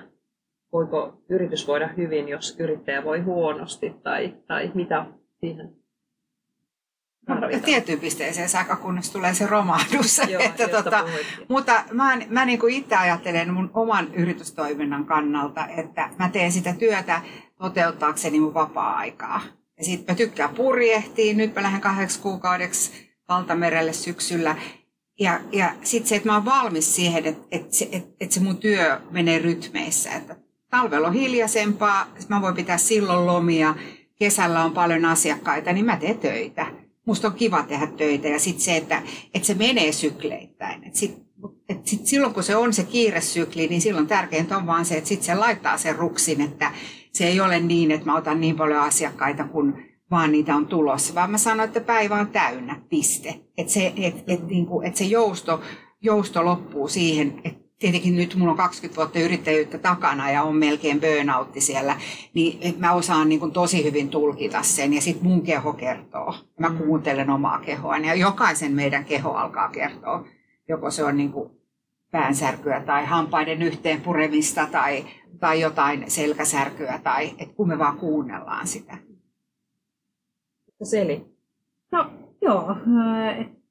[0.73, 5.05] voiko yritys voida hyvin, jos yrittäjä voi huonosti tai, tai mitä
[5.39, 5.78] siihen
[7.35, 7.63] tarvitaan.
[7.63, 10.21] Tiettyyn pisteeseen saakka, kunnes tulee se romahdus.
[10.29, 11.05] Joo, että tota,
[11.49, 16.73] mutta mä, mä niin kuin itse ajattelen mun oman yritystoiminnan kannalta, että mä teen sitä
[16.73, 17.21] työtä
[17.57, 19.41] toteuttaakseni mun vapaa-aikaa.
[19.77, 21.33] Ja sitten mä tykkään purjehtia.
[21.33, 24.55] Nyt mä lähden kahdeksi kuukaudeksi valtamerelle syksyllä.
[25.19, 28.39] Ja, ja sitten se, että mä oon valmis siihen, että, että, se, että, että se
[28.39, 30.11] mun työ menee rytmeissä.
[30.11, 30.35] Että
[30.69, 33.75] talvella on hiljaisempaa, mä voin pitää silloin lomia,
[34.15, 36.65] kesällä on paljon asiakkaita, niin mä teen töitä
[37.09, 39.01] musta on kiva tehdä töitä ja sitten se, että,
[39.33, 40.83] että se menee sykleittäin.
[40.83, 41.17] Et sit,
[41.69, 45.07] et sit silloin kun se on se kiiresykli, niin silloin tärkeintä on vaan se, että
[45.07, 46.71] sitten se laittaa sen ruksin, että
[47.13, 49.77] se ei ole niin, että mä otan niin paljon asiakkaita, kun
[50.11, 53.39] vaan niitä on tulossa, vaan mä sanon, että päivä on täynnä, piste.
[53.57, 55.61] Että se, et, et, niinku, et se jousto,
[56.01, 61.01] jousto loppuu siihen, että tietenkin nyt mulla on 20 vuotta yrittäjyyttä takana ja on melkein
[61.01, 61.97] burnoutti siellä,
[62.33, 66.35] niin mä osaan niin kuin tosi hyvin tulkita sen ja sitten mun keho kertoo.
[66.59, 66.77] Mä mm.
[66.77, 70.27] kuuntelen omaa kehoani ja jokaisen meidän keho alkaa kertoa.
[70.67, 71.51] Joko se on niin kuin
[72.11, 75.05] päänsärkyä tai hampaiden yhteen puremista tai,
[75.39, 78.97] tai jotain selkäsärkyä tai että kun me vaan kuunnellaan sitä.
[80.83, 81.25] Seli.
[81.91, 82.11] No
[82.41, 82.75] joo,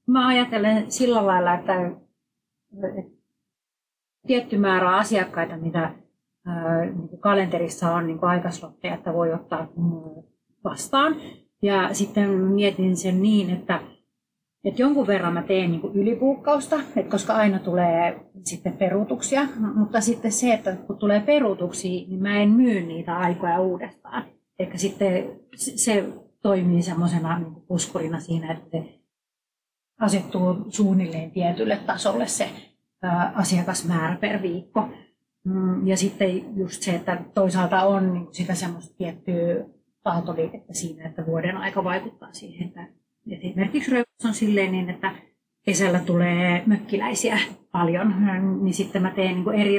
[0.07, 1.75] mä ajattelen sillä lailla, että,
[2.99, 3.18] että
[4.29, 5.91] tietty määrä asiakkaita, mitä
[6.97, 9.69] niin kalenterissa on niin aikaslotteja, että voi ottaa
[10.65, 11.17] vastaan.
[11.63, 13.81] Ja sitten mietin sen niin, että,
[14.65, 19.43] että jonkun verran mä teen niin ylipuukkausta, että koska aina tulee sitten peruutuksia,
[19.75, 24.25] mutta sitten se, että kun tulee peruutuksia, niin mä en myy niitä aikoja uudestaan.
[24.59, 26.05] Ehkä sitten se
[26.43, 28.99] toimii semmoisena niin puskurina siinä, että se
[30.01, 32.51] asettuu suunnilleen tietylle tasolle se
[33.35, 34.89] asiakasmäärä per viikko.
[35.45, 39.65] Mm, ja sitten just se, että toisaalta on niin sitä semmoista tiettyä
[40.05, 42.89] aaltoliikettä siinä, että vuoden aika vaikuttaa siihen, että
[43.31, 45.15] esimerkiksi Röyks on silleen niin, että
[45.63, 47.39] kesällä tulee mökkiläisiä
[47.73, 48.15] paljon,
[48.63, 49.77] niin sitten mä teen niin eri,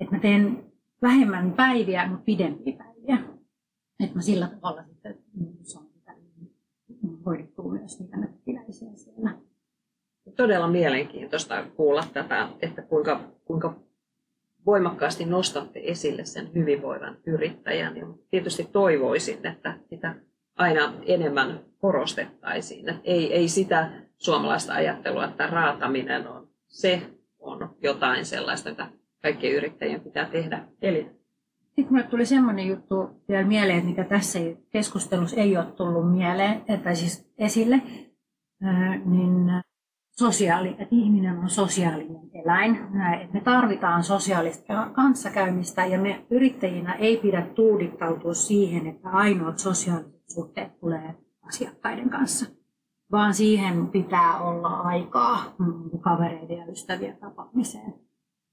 [0.00, 0.64] että mä teen
[1.02, 3.18] vähemmän päiviä, mutta pidempiä päiviä.
[4.00, 5.14] Että mä sillä tavalla sitten
[5.62, 5.88] saan
[7.26, 9.38] hoidettua myös niitä mökkiläisiä siellä
[10.36, 13.74] todella mielenkiintoista kuulla tätä, että kuinka, kuinka
[14.66, 17.96] voimakkaasti nostatte esille sen hyvinvoivan yrittäjän.
[17.96, 20.14] Ja tietysti toivoisin, että sitä
[20.56, 22.88] aina enemmän korostettaisiin.
[22.88, 27.02] Että ei, ei sitä suomalaista ajattelua, että raataminen on se
[27.38, 28.86] on jotain sellaista, että
[29.22, 30.64] kaikkien yrittäjien pitää tehdä.
[30.82, 31.10] Eli
[31.66, 34.38] sitten minulle tuli semmoinen juttu vielä mieleen, mikä tässä
[34.70, 37.82] keskustelussa ei ole tullut mieleen, tai siis esille,
[39.04, 39.62] niin
[40.18, 42.78] sosiaali, että ihminen on sosiaalinen eläin,
[43.32, 50.80] me tarvitaan sosiaalista kanssakäymistä ja me yrittäjinä ei pidä tuudittautua siihen, että ainoat sosiaaliset suhteet
[50.80, 52.46] tulee asiakkaiden kanssa,
[53.12, 57.94] vaan siihen pitää olla aikaa mm, kavereiden ja ystävien tapaamiseen.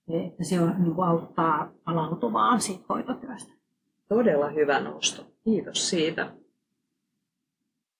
[0.07, 3.53] Että se on, niin kuin auttaa palautuvaan siitä hoitotyöstä.
[4.09, 5.25] Todella hyvä nosto.
[5.43, 6.31] Kiitos siitä.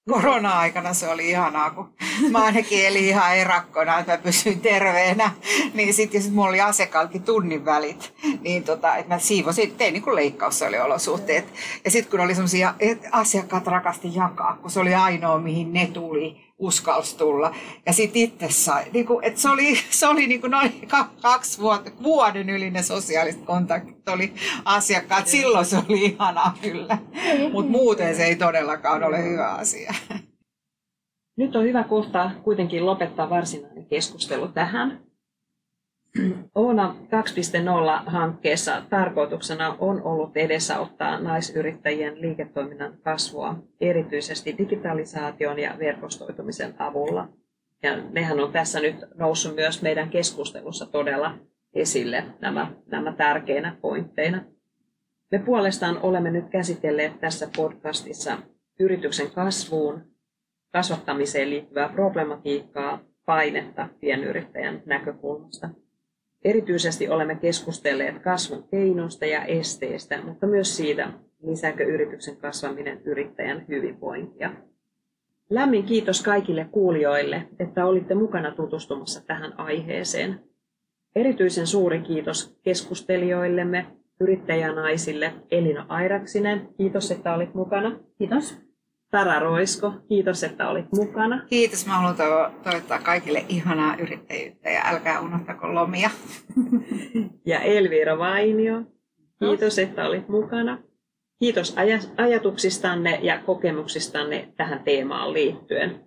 [0.09, 1.89] Korona-aikana se oli ihanaa, kun
[2.31, 5.31] mä ainakin elin ihan erakkona, että mä pysyin terveenä.
[5.73, 10.03] Niin sitten sit mulla oli asiakkaaltakin tunnin välit, niin tota, että mä siivosin, tein niin
[10.03, 11.45] kuin leikkaus oli olosuhteet.
[11.85, 12.73] Ja sitten kun oli semmoisia,
[13.11, 17.55] asiakkaat rakasti jakaa, kun se oli ainoa, mihin ne tuli, uskalsi tulla.
[17.85, 20.87] Ja sitten itse sai, niin kuin, että se oli, se oli niin kuin noin
[21.21, 24.33] kaksi vuotta, vuoden yli ne sosiaaliset kontaktit oli
[24.65, 25.27] asiakkaat.
[25.27, 26.97] Silloin se oli ihanaa kyllä,
[27.53, 29.93] mutta muuten se ei todellakaan ole hyvä asia.
[31.37, 35.04] Nyt on hyvä kohta kuitenkin lopettaa varsinainen keskustelu tähän.
[36.55, 47.27] Oona 2.0-hankkeessa tarkoituksena on ollut edesauttaa naisyrittäjien liiketoiminnan kasvua, erityisesti digitalisaation ja verkostoitumisen avulla.
[47.83, 51.37] Ja nehän on tässä nyt noussut myös meidän keskustelussa todella
[51.73, 54.43] esille nämä, nämä tärkeinä pointteina.
[55.31, 58.37] Me puolestaan olemme nyt käsitelleet tässä podcastissa
[58.79, 60.01] yrityksen kasvuun,
[60.73, 65.69] kasvattamiseen liittyvää problematiikkaa, painetta pienyrittäjän näkökulmasta–
[66.45, 71.11] Erityisesti olemme keskustelleet kasvun keinoista ja esteistä, mutta myös siitä,
[71.43, 74.51] lisääkö yrityksen kasvaminen yrittäjän hyvinvointia.
[75.49, 80.39] Lämmin kiitos kaikille kuulijoille, että olitte mukana tutustumassa tähän aiheeseen.
[81.15, 83.85] Erityisen suuri kiitos keskustelijoillemme,
[84.19, 86.67] yrittäjänaisille Elina Airaksinen.
[86.77, 87.99] Kiitos, että olit mukana.
[88.17, 88.64] Kiitos.
[89.15, 91.41] Tara Roisko, kiitos, että olit mukana.
[91.49, 92.15] Kiitos, mä haluan
[92.63, 96.09] toivottaa kaikille ihanaa yrittäjyyttä ja älkää unohtako lomia.
[97.45, 98.81] ja Elvira Vainio,
[99.39, 100.77] kiitos, että olit mukana.
[101.39, 105.99] Kiitos aj- ajatuksistanne ja kokemuksistanne tähän teemaan liittyen.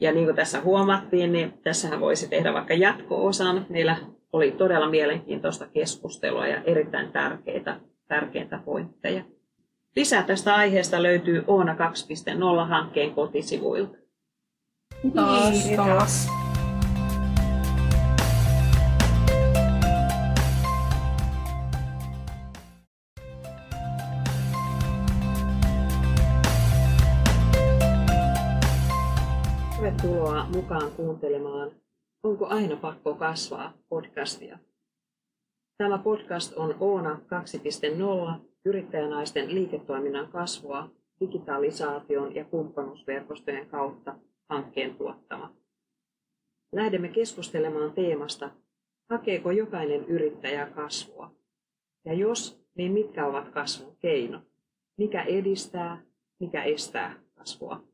[0.00, 3.66] Ja niin kuin tässä huomattiin, niin tässähän voisi tehdä vaikka jatko-osan.
[3.68, 3.96] Meillä
[4.32, 9.24] oli todella mielenkiintoista keskustelua ja erittäin tärkeitä, tärkeitä pointteja.
[9.96, 13.98] Lisää tästä aiheesta löytyy Oona 2.0-hankkeen kotisivuilta.
[15.14, 16.28] Taas, taas.
[29.76, 31.70] Tervetuloa mukaan kuuntelemaan
[32.22, 34.58] Onko aina pakko kasvaa podcastia.
[35.78, 37.20] Tämä podcast on Oona
[38.34, 40.90] 2.0 yrittäjänaisten liiketoiminnan kasvua
[41.20, 45.54] digitalisaation ja kumppanuusverkostojen kautta hankkeen tuottama.
[46.72, 48.50] Lähdemme keskustelemaan teemasta,
[49.10, 51.34] hakeeko jokainen yrittäjä kasvua?
[52.04, 54.42] Ja jos, niin mitkä ovat kasvun keinot?
[54.98, 56.02] Mikä edistää,
[56.40, 57.84] mikä estää kasvua?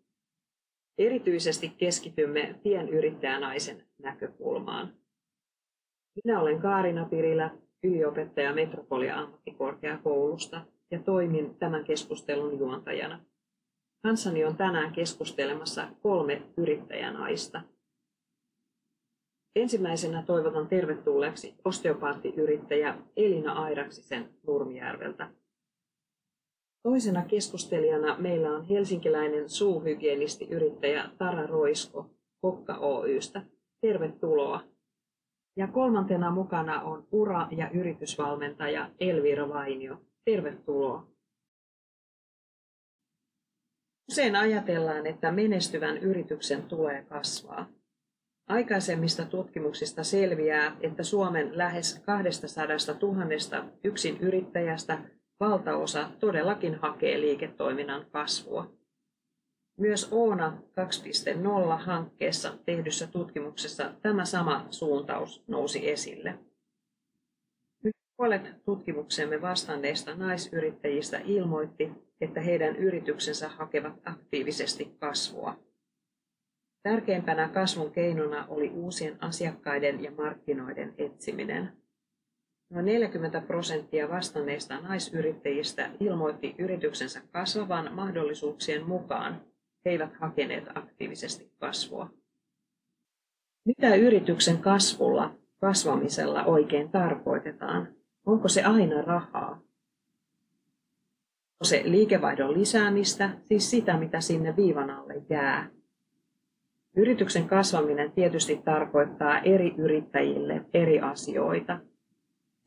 [0.98, 4.94] Erityisesti keskitymme pienyrittäjänaisen näkökulmaan.
[6.24, 7.50] Minä olen Kaarina Pirilä,
[7.86, 10.60] yliopettaja Metropolia ammattikorkeakoulusta
[10.90, 13.20] ja toimin tämän keskustelun juontajana.
[14.02, 17.62] Kanssani on tänään keskustelemassa kolme yrittäjänaista.
[19.56, 25.30] Ensimmäisenä toivotan tervetulleeksi osteopaattiyrittäjä Elina Airaksisen Nurmijärveltä.
[26.82, 32.10] Toisena keskustelijana meillä on helsinkiläinen suuhygienisti-yrittäjä Tara Roisko
[32.40, 33.42] Kokka Oystä.
[33.80, 34.75] Tervetuloa.
[35.56, 40.00] Ja kolmantena mukana on ura- ja yritysvalmentaja Elvira Vainio.
[40.24, 41.06] Tervetuloa.
[44.10, 47.66] Usein ajatellaan, että menestyvän yrityksen tulee kasvaa.
[48.48, 52.66] Aikaisemmista tutkimuksista selviää, että Suomen lähes 200
[53.02, 54.98] 000 yksin yrittäjästä
[55.40, 58.70] valtaosa todellakin hakee liiketoiminnan kasvua.
[59.76, 66.38] Myös Oona 2.0-hankkeessa tehdyssä tutkimuksessa tämä sama suuntaus nousi esille.
[67.82, 75.56] Nyt puolet tutkimuksemme vastanneista naisyrittäjistä ilmoitti, että heidän yrityksensä hakevat aktiivisesti kasvua.
[76.82, 81.72] Tärkeimpänä kasvun keinona oli uusien asiakkaiden ja markkinoiden etsiminen.
[82.70, 89.55] Noin 40 prosenttia vastanneista naisyrittäjistä ilmoitti yrityksensä kasvavan mahdollisuuksien mukaan
[89.86, 92.10] he eivät hakeneet aktiivisesti kasvua.
[93.64, 97.88] Mitä yrityksen kasvulla, kasvamisella oikein tarkoitetaan?
[98.26, 99.50] Onko se aina rahaa?
[99.50, 99.64] Onko
[101.64, 105.70] se liikevaihdon lisäämistä, siis sitä, mitä sinne viivan alle jää?
[106.96, 111.80] Yrityksen kasvaminen tietysti tarkoittaa eri yrittäjille eri asioita.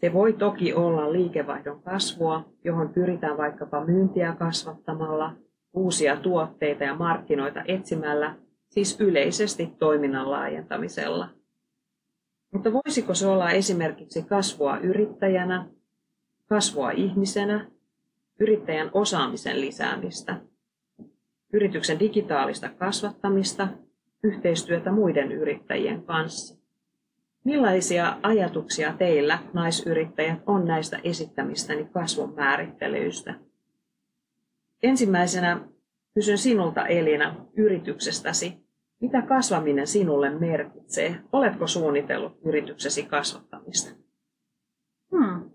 [0.01, 5.36] Se voi toki olla liikevaihdon kasvua, johon pyritään vaikkapa myyntiä kasvattamalla
[5.74, 8.36] uusia tuotteita ja markkinoita etsimällä,
[8.70, 11.30] siis yleisesti toiminnan laajentamisella.
[12.51, 15.65] Mutta voisiko se olla esimerkiksi kasvua yrittäjänä,
[16.47, 17.67] kasvua ihmisenä,
[18.39, 20.41] yrittäjän osaamisen lisäämistä?
[21.53, 23.67] yrityksen digitaalista kasvattamista,
[24.24, 26.59] yhteistyötä muiden yrittäjien kanssa.
[27.43, 33.36] Millaisia ajatuksia teillä, naisyrittäjät, on näistä esittämistäni kasvun määrittelyistä?
[34.84, 35.67] Ensimmäisenä
[36.13, 38.57] kysyn sinulta Elina yrityksestäsi.
[39.01, 41.15] Mitä kasvaminen sinulle merkitsee?
[41.32, 43.95] Oletko suunnitellut yrityksesi kasvattamista?
[45.11, 45.49] Hmm.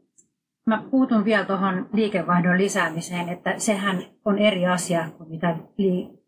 [0.67, 6.25] Mä puutun vielä tuohon liikevaihdon lisäämiseen, että sehän on eri asia kuin mitä li-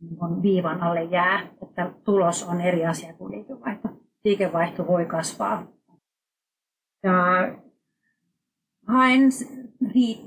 [0.00, 1.42] niin viivan alle jää.
[1.62, 3.88] Että tulos on eri asia kuin liikevaihto.
[4.24, 5.66] Liikevaihto voi kasvaa.
[7.02, 7.12] Ja
[8.86, 9.22] haen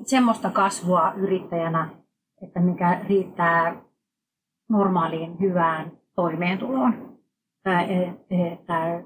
[0.06, 1.90] semmoista kasvua yrittäjänä,
[2.42, 3.82] että mikä riittää
[4.70, 7.20] normaaliin hyvään toimeentuloon.
[8.54, 9.04] Että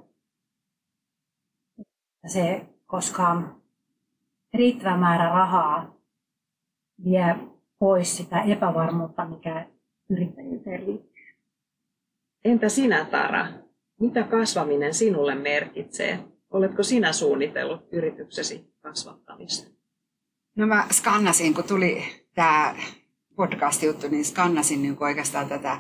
[2.28, 3.42] se, koska
[4.54, 5.96] riittävä määrä rahaa
[7.04, 7.36] vie
[7.80, 9.68] pois sitä epävarmuutta, mikä
[10.10, 11.10] yrittäjyyteen liittyy.
[12.46, 13.48] Entä sinä, Tara?
[14.00, 16.20] Mitä kasvaminen sinulle merkitsee?
[16.50, 19.72] Oletko sinä suunnitellut yrityksesi kasvattamista?
[20.56, 22.04] No mä skannasin, kun tuli
[22.36, 22.76] tämä
[23.40, 25.78] podcast-juttu, niin skannasin niin oikeastaan tätä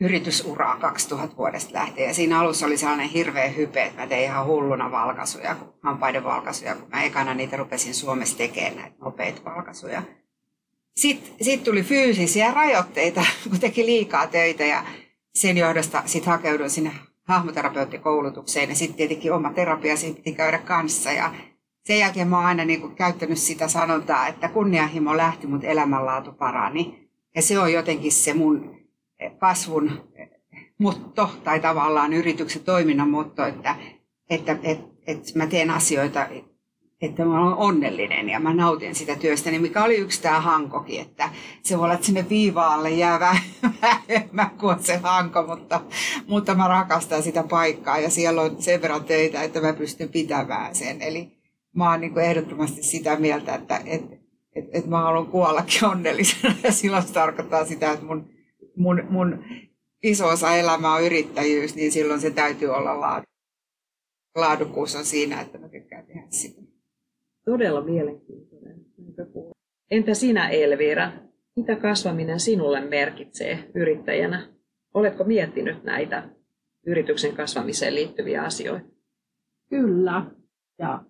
[0.00, 2.08] yritysuraa 2000 vuodesta lähtien.
[2.08, 6.74] Ja siinä alussa oli sellainen hirveä hype, että mä tein ihan hulluna valkaisuja, hampaiden valkaisuja,
[6.74, 10.02] kun mä ekana niitä rupesin Suomessa tekemään näitä nopeita valkaisuja.
[10.96, 14.84] Sitten sit tuli fyysisiä rajoitteita, kun teki liikaa töitä ja
[15.34, 16.92] sen johdosta sitten hakeuduin sinne
[17.24, 21.34] hahmoterapeuttikoulutukseen ja sitten tietenkin oma terapia siinä piti käydä kanssa ja
[21.84, 26.32] sen jälkeen mä oon aina niin kuin käyttänyt sitä sanontaa, että kunnianhimo lähti, mutta elämänlaatu
[26.32, 27.10] parani.
[27.34, 28.76] Ja se on jotenkin se mun
[29.38, 30.10] kasvun
[30.78, 33.76] motto tai tavallaan yrityksen toiminnan motto, että,
[34.30, 36.26] että, että, että mä teen asioita,
[37.00, 41.30] että mä olen onnellinen ja mä nautin sitä työstäni, mikä oli yksi tämä hankokin, että
[41.62, 43.20] se voi olla, että sinne viivaalle jää
[43.82, 45.80] vähemmän kuin se hanko, mutta,
[46.26, 50.74] mutta mä rakastan sitä paikkaa ja siellä on sen verran töitä, että mä pystyn pitämään
[50.74, 51.02] sen.
[51.02, 51.39] Eli
[51.72, 54.16] mä oon niin kuin ehdottomasti sitä mieltä, että, että,
[54.54, 58.30] että, että mä haluan kuollakin onnellisena ja silloin se tarkoittaa sitä, että mun
[58.80, 59.44] mun, mun
[60.02, 63.24] iso osa elämää on yrittäjyys, niin silloin se täytyy olla laadu.
[64.36, 66.62] Laadukkuus on siinä, että mä tykkään tehdä sitä.
[67.44, 68.86] Todella mielenkiintoinen
[69.90, 71.12] Entä sinä Elvira?
[71.56, 74.48] Mitä kasvaminen sinulle merkitsee yrittäjänä?
[74.94, 76.28] Oletko miettinyt näitä
[76.86, 78.88] yrityksen kasvamiseen liittyviä asioita?
[79.68, 80.26] Kyllä.
[80.78, 81.04] Ja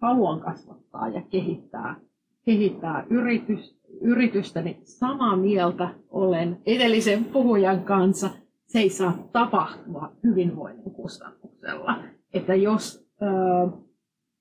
[0.00, 2.00] haluan kasvattaa ja kehittää,
[2.44, 8.30] kehittää yritystä yritystäni samaa mieltä olen edellisen puhujan kanssa.
[8.66, 11.98] Se ei saa tapahtua hyvinvoinnin kustannuksella.
[12.32, 13.26] Että jos ö,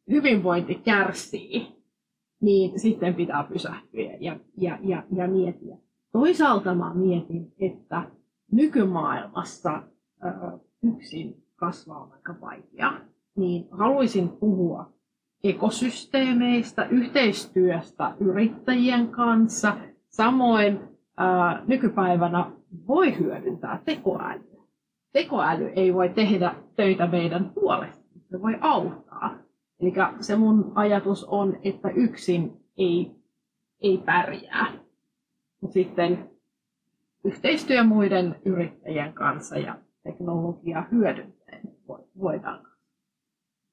[0.10, 1.68] hyvinvointi kärsii,
[2.42, 5.78] niin sitten pitää pysähtyä ja, ja, ja, ja miettiä.
[6.12, 8.12] Toisaalta mä mietin, että
[8.52, 9.84] nykymaailmassa
[10.26, 12.94] ö, yksin kasvaa on aika vaikea,
[13.36, 14.97] niin haluaisin puhua
[15.44, 19.78] ekosysteemeistä, yhteistyöstä yrittäjien kanssa.
[20.10, 20.80] Samoin
[21.18, 22.52] ää, nykypäivänä
[22.88, 24.64] voi hyödyntää tekoälyä.
[25.14, 29.36] Tekoäly ei voi tehdä töitä meidän puolesta, se voi auttaa.
[29.80, 33.12] Eli se mun ajatus on, että yksin ei,
[33.82, 34.66] ei pärjää.
[35.62, 36.30] Mutta sitten
[37.24, 41.62] yhteistyö muiden yrittäjien kanssa ja teknologiaa hyödyntäen
[42.20, 42.67] voidaan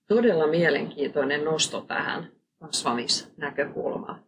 [0.08, 2.28] Todella mielenkiintoinen nosto tähän
[2.60, 4.24] kasvamisnäkökulmaan.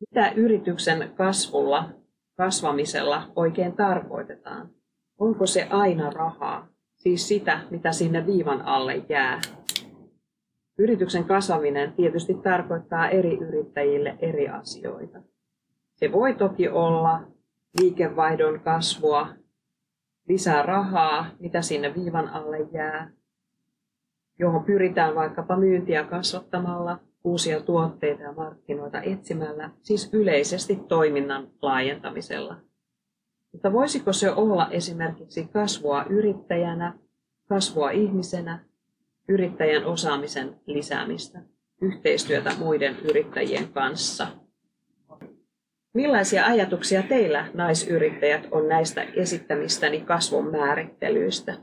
[0.00, 1.90] Mitä yrityksen kasvulla,
[2.36, 4.70] kasvamisella oikein tarkoitetaan?
[5.18, 9.40] Onko se aina rahaa, siis sitä, mitä sinne viivan alle jää?
[10.78, 15.22] Yrityksen kasvaminen tietysti tarkoittaa eri yrittäjille eri asioita.
[15.94, 17.20] Se voi toki olla
[17.80, 19.28] liikevaihdon kasvua,
[20.28, 23.10] lisää rahaa, mitä sinne viivan alle jää,
[24.38, 32.56] johon pyritään vaikkapa myyntiä kasvattamalla, uusia tuotteita ja markkinoita etsimällä, siis yleisesti toiminnan laajentamisella.
[33.52, 36.94] Mutta voisiko se olla esimerkiksi kasvua yrittäjänä,
[37.48, 38.64] kasvua ihmisenä,
[39.28, 41.42] yrittäjän osaamisen lisäämistä,
[41.82, 44.26] yhteistyötä muiden yrittäjien kanssa?
[45.94, 51.54] Millaisia ajatuksia teillä, naisyrittäjät, on näistä esittämistäni kasvun määrittelyistä?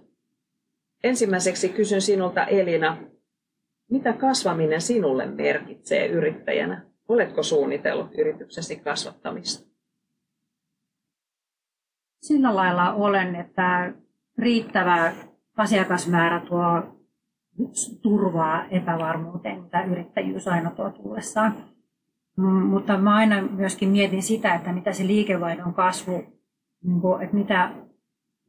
[1.03, 2.97] Ensimmäiseksi kysyn sinulta Elina,
[3.91, 6.85] mitä kasvaminen sinulle merkitsee yrittäjänä?
[7.07, 9.71] Oletko suunnitellut yrityksesi kasvattamista?
[12.21, 13.93] Sillä lailla olen, että
[14.37, 15.13] riittävä
[15.57, 16.83] asiakasmäärä tuo
[18.01, 21.55] turvaa epävarmuuteen, mitä yrittäjyys aina tuo tullessaan.
[22.37, 26.23] Mm, mutta mä aina myöskin mietin sitä, että mitä se liikevaihdon kasvu,
[26.83, 27.71] niin että mitä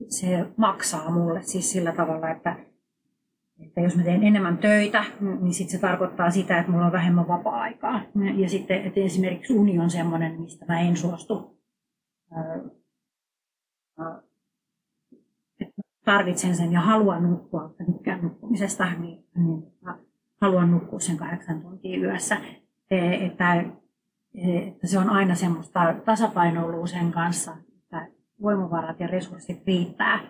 [0.09, 2.57] se maksaa mulle siis sillä tavalla, että,
[3.61, 5.05] että jos mä teen enemmän töitä,
[5.41, 8.01] niin sit se tarkoittaa sitä, että mulla on vähemmän vapaa-aikaa.
[8.37, 11.59] Ja sitten että esimerkiksi uni on semmoinen, mistä mä en suostu.
[16.05, 19.73] Tarvitsen sen ja haluan nukkua, että tykkään nukkumisesta, niin, niin
[20.41, 22.37] haluan nukkua sen kahdeksan tuntia yössä.
[22.91, 23.65] E, että,
[24.35, 27.72] että se on aina semmoista tasapainoilua sen kanssa, että
[28.43, 30.21] voimavarat ja resurssit riittää.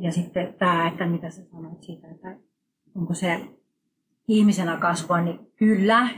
[0.00, 2.36] Ja sitten tämä, että mitä sä sanoit siitä, että
[2.96, 3.40] onko se
[4.28, 6.08] ihmisenä kasvua, niin kyllä,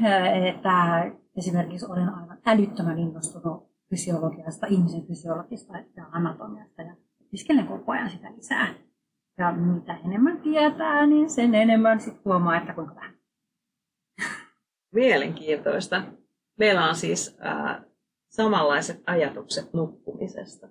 [0.48, 1.04] että
[1.36, 8.32] esimerkiksi olen aivan älyttömän innostunut fysiologiasta, ihmisen fysiologista ja anatomiasta ja opiskelen koko ajan sitä
[8.36, 8.74] lisää.
[9.38, 13.14] Ja mitä enemmän tietää, niin sen enemmän sit huomaa, että kuinka vähän.
[14.92, 16.02] Mielenkiintoista.
[16.58, 17.84] Meillä on siis äh,
[18.28, 20.68] samanlaiset ajatukset nukkumisesta.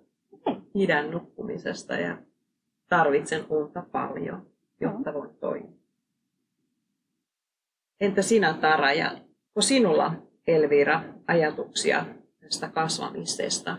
[0.73, 2.17] Pidän nukkumisesta ja
[2.89, 4.47] tarvitsen unta paljon,
[4.81, 5.83] jotta voin toimia.
[7.99, 10.13] Entä sinä Tara ja onko sinulla
[10.47, 12.05] Elvira ajatuksia
[12.39, 13.77] tästä kasvamisesta?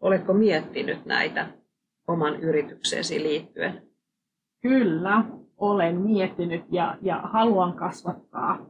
[0.00, 1.48] Oletko miettinyt näitä
[2.08, 3.82] oman yritykseesi liittyen?
[4.60, 5.24] Kyllä,
[5.56, 8.66] olen miettinyt ja, ja haluan kasvattaa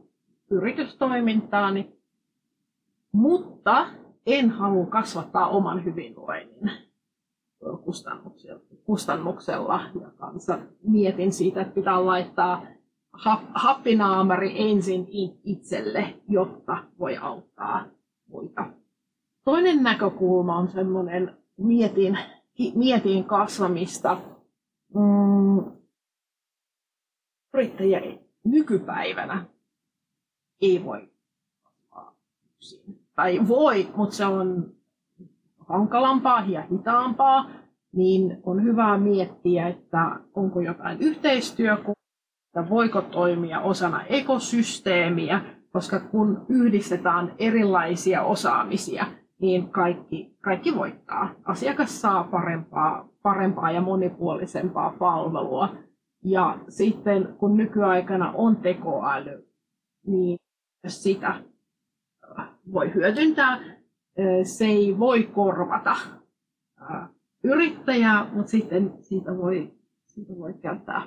[0.49, 1.93] yritystoimintaani,
[3.11, 3.87] mutta
[4.25, 6.71] en halua kasvattaa oman hyvinvoinnin
[8.85, 9.79] kustannuksella.
[10.01, 12.65] Ja kanssa mietin siitä, että pitää laittaa
[13.53, 15.07] happinaamari ensin
[15.43, 17.85] itselle, jotta voi auttaa
[18.27, 18.65] muita.
[19.43, 22.17] Toinen näkökulma on semmoinen, mietin,
[22.75, 24.21] mietin kasvamista.
[24.95, 25.71] Mm,
[27.53, 28.01] yrittäjä
[28.43, 29.45] nykypäivänä
[30.61, 31.09] ei voi
[31.63, 32.15] kasvaa
[32.55, 33.02] yksin.
[33.15, 34.71] Tai voi, mutta se on
[35.67, 37.49] hankalampaa ja hitaampaa,
[37.95, 41.93] niin on hyvä miettiä, että onko jotain yhteistyökuvaa,
[42.69, 45.41] voiko toimia osana ekosysteemiä,
[45.71, 49.05] koska kun yhdistetään erilaisia osaamisia,
[49.41, 51.29] niin kaikki, kaikki voittaa.
[51.45, 55.75] Asiakas saa parempaa, parempaa ja monipuolisempaa palvelua.
[56.23, 59.47] Ja sitten kun nykyaikana on tekoäly,
[60.07, 60.37] niin
[60.87, 61.35] sitä
[62.73, 63.59] voi hyödyntää.
[64.43, 65.95] Se ei voi korvata
[67.43, 69.73] yrittäjää, mutta sitten siitä voi,
[70.05, 71.01] siitä voi käyttää,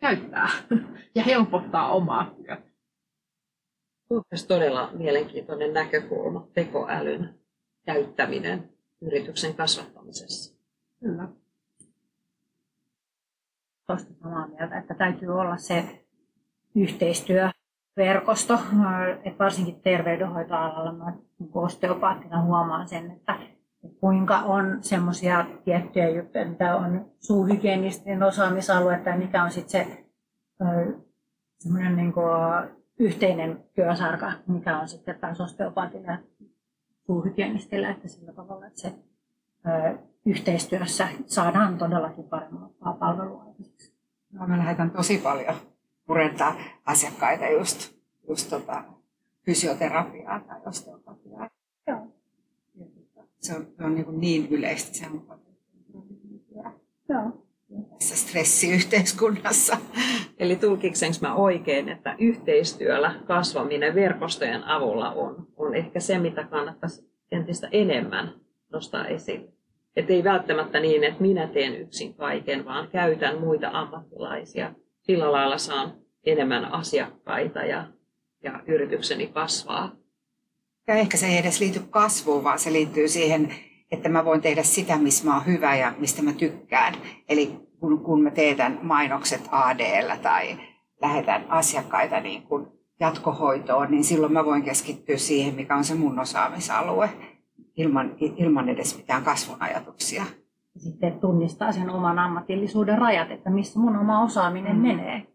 [0.00, 0.48] käyttää
[1.14, 2.62] ja helpottaa omaa työtä.
[4.10, 7.34] Olisi todella mielenkiintoinen näkökulma, tekoälyn
[7.86, 10.56] käyttäminen yrityksen kasvattamisessa.
[11.00, 11.28] Kyllä.
[13.86, 16.06] Tuosta samaa mieltä, että täytyy olla se
[16.74, 17.50] yhteistyö
[17.96, 18.58] verkosto,
[19.24, 23.38] että varsinkin terveydenhoitoalalla mä niin osteopaattina huomaan sen, että
[24.00, 30.04] kuinka on semmoisia tiettyjä juttuja, mitä on suuhygienisten osaamisaluetta ja mikä on sitten se
[31.58, 32.12] semmoinen niin
[32.98, 36.18] yhteinen työsarka, mikä on sitten taas osteopaatilla ja
[37.06, 38.94] suuhygienistillä, että sillä tavalla, että se
[39.66, 43.44] ö, yhteistyössä saadaan todellakin parempaa palvelua.
[44.32, 45.54] No, mä lähetän tosi paljon
[46.06, 47.94] purentaa asiakkaita just,
[48.28, 48.84] just tota,
[49.44, 51.50] fysioterapiaa tai osteopatiaa.
[51.86, 52.06] Joo.
[53.38, 55.40] Se on, se on niin, niin yleistä se on
[57.08, 57.44] Joo.
[57.90, 59.76] tässä stressiyhteiskunnassa.
[60.38, 67.10] Eli tulkiksenko mä oikein, että yhteistyöllä kasvaminen verkostojen avulla on, on ehkä se, mitä kannattaisi
[67.32, 68.34] entistä enemmän
[68.72, 69.52] nostaa esille.
[69.96, 74.74] Että ei välttämättä niin, että minä teen yksin kaiken, vaan käytän muita ammattilaisia
[75.06, 75.94] sillä lailla saan
[76.24, 77.86] enemmän asiakkaita ja,
[78.42, 79.92] ja yritykseni kasvaa.
[80.86, 83.54] Ja ehkä se ei edes liity kasvuun, vaan se liittyy siihen,
[83.90, 86.94] että mä voin tehdä sitä, missä mä oon hyvä ja mistä mä tykkään.
[87.28, 90.58] Eli kun, kun mä teetän mainokset ADllä tai
[91.02, 96.18] lähetän asiakkaita niin kun jatkohoitoon, niin silloin mä voin keskittyä siihen, mikä on se mun
[96.18, 97.10] osaamisalue,
[97.76, 100.24] ilman, ilman edes mitään kasvun ajatuksia
[100.76, 104.82] sitten tunnistaa sen oman ammatillisuuden rajat, että missä mun oma osaaminen mm.
[104.82, 105.26] menee.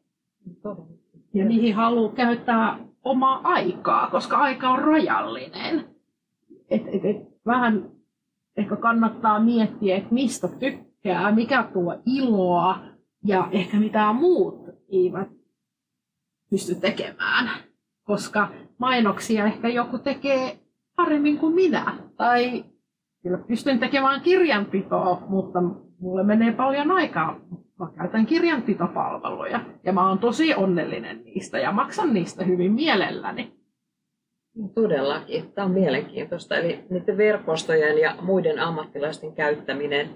[1.34, 5.86] Ja niihin haluaa käyttää omaa aikaa, koska aika on rajallinen.
[6.70, 7.90] Et, et, et, vähän
[8.58, 12.80] ehkä kannattaa miettiä, että mistä tykkää, mikä tuo iloa
[13.24, 15.30] ja ehkä mitä muut eivät
[16.50, 17.50] pysty tekemään.
[18.04, 20.60] Koska mainoksia ehkä joku tekee
[20.96, 21.98] paremmin kuin minä.
[22.16, 22.66] Tai
[23.24, 25.60] Kyllä pystyn tekemään kirjanpitoa, mutta
[26.00, 27.40] mulle menee paljon aikaa.
[27.80, 33.54] Mä käytän kirjanpitopalveluja ja mä oon tosi onnellinen niistä ja maksan niistä hyvin mielelläni.
[34.76, 35.52] Todellakin.
[35.52, 36.56] Tämä on mielenkiintoista.
[36.56, 40.10] Eli niiden verkostojen ja muiden ammattilaisten käyttäminen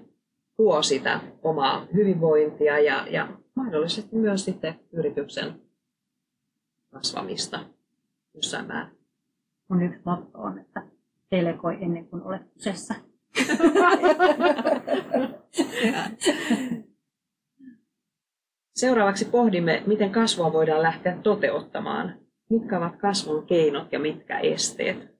[0.57, 5.61] tuo sitä omaa hyvinvointia ja, ja mahdollisesti myös sitten yrityksen
[6.91, 7.59] kasvamista
[8.33, 8.97] jossain määrin.
[9.67, 10.94] Mun yksi motto on, että
[11.31, 12.95] delegoi ennen kuin olet kusessa.
[18.75, 22.19] Seuraavaksi pohdimme, miten kasvua voidaan lähteä toteuttamaan.
[22.49, 25.15] Mitkä ovat kasvun keinot ja mitkä esteet?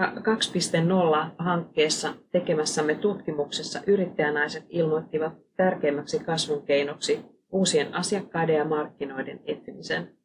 [0.00, 10.16] 2.0-hankkeessa tekemässämme tutkimuksessa yrittäjänaiset ilmoittivat tärkeimmäksi kasvun keinoksi uusien asiakkaiden ja markkinoiden etsimisen.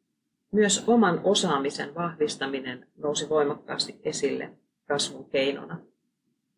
[0.52, 4.50] Myös oman osaamisen vahvistaminen nousi voimakkaasti esille
[4.88, 5.78] kasvun keinona.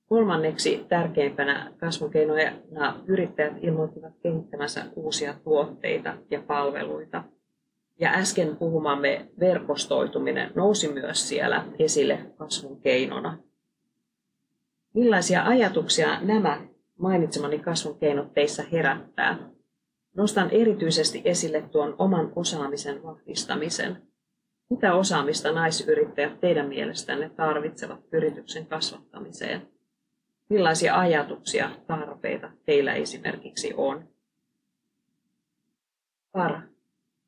[0.07, 7.24] Kolmanneksi tärkeimpänä kasvun keinoina yrittäjät ilmoittivat kehittämänsä uusia tuotteita ja palveluita.
[8.01, 13.38] Ja äsken puhumamme verkostoituminen nousi myös siellä esille kasvun keinona.
[14.95, 16.61] Millaisia ajatuksia nämä
[16.99, 19.38] mainitsemani kasvun keinot teissä herättää?
[20.16, 24.02] Nostan erityisesti esille tuon oman osaamisen vahvistamisen.
[24.70, 29.68] Mitä osaamista naisyrittäjät teidän mielestänne tarvitsevat yrityksen kasvattamiseen?
[30.50, 34.08] Millaisia ajatuksia, tarpeita teillä esimerkiksi on?
[36.32, 36.62] Para,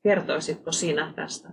[0.02, 1.48] kertoisitko sinä tästä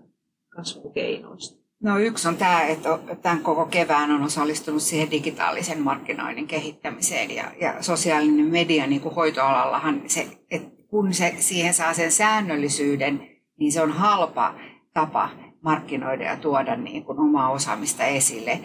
[0.49, 1.61] kasvun keinoista?
[1.84, 2.89] No yksi on tämä, että
[3.21, 9.15] tämän koko kevään on osallistunut siihen digitaalisen markkinoinnin kehittämiseen ja, ja sosiaalinen media niin kuin
[9.15, 13.28] hoitoalallahan se, että kun se siihen saa sen säännöllisyyden,
[13.58, 14.56] niin se on halpa
[14.94, 15.30] tapa
[15.62, 18.60] markkinoida ja tuoda niin kuin omaa osaamista esille.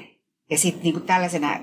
[0.50, 1.58] Ja sitten niin tällaisena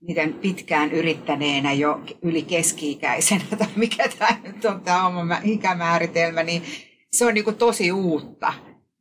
[0.00, 6.62] miten pitkään yrittäneenä jo yli keski-ikäisenä, tai mikä tämä nyt on tämä oma ikämääritelmä, niin
[7.12, 8.52] se on niin kuin tosi uutta.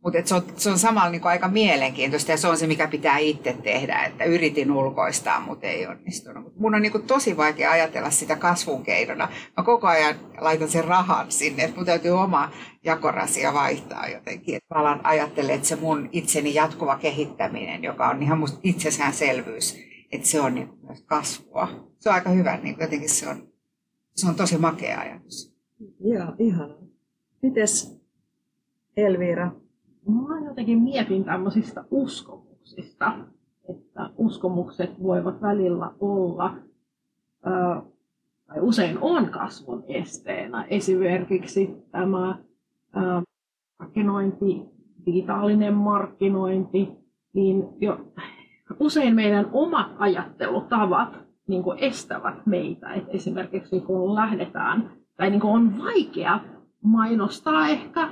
[0.08, 3.18] Mutta se on, se on samalla niin aika mielenkiintoista ja se on se, mikä pitää
[3.18, 6.56] itse tehdä, että yritin ulkoistaa, mutta ei onnistunut.
[6.56, 9.30] Mun on niin tosi vaikea ajatella sitä kasvun keinona.
[9.58, 12.52] Mä koko ajan laitan sen rahan sinne, että mun täytyy oma
[12.84, 14.56] jakorasia vaihtaa jotenkin.
[14.56, 19.78] Et mä alan ajattelemaan, että se mun itseni jatkuva kehittäminen, joka on ihan musta itsestäänselvyys,
[20.12, 21.68] että se on niin myös kasvua.
[22.00, 23.48] Se on aika hyvä, niin jotenkin se on,
[24.16, 25.54] se on tosi makea ajatus.
[26.00, 26.78] Joo, ihanaa.
[27.42, 28.02] Mites
[28.98, 29.52] Elvira,
[30.08, 33.14] mä jotenkin mietin tämmöisistä uskomuksista,
[33.70, 36.56] että uskomukset voivat välillä olla,
[38.48, 40.64] tai usein on kasvun esteenä.
[40.64, 42.38] Esimerkiksi tämä
[43.80, 44.62] markkinointi,
[45.06, 46.90] digitaalinen markkinointi,
[47.34, 48.00] niin jo
[48.80, 52.94] usein meidän omat ajattelutavat niin kuin estävät meitä.
[52.94, 56.40] Et esimerkiksi kun lähdetään, tai niin kuin on vaikea
[56.84, 58.10] mainostaa ehkä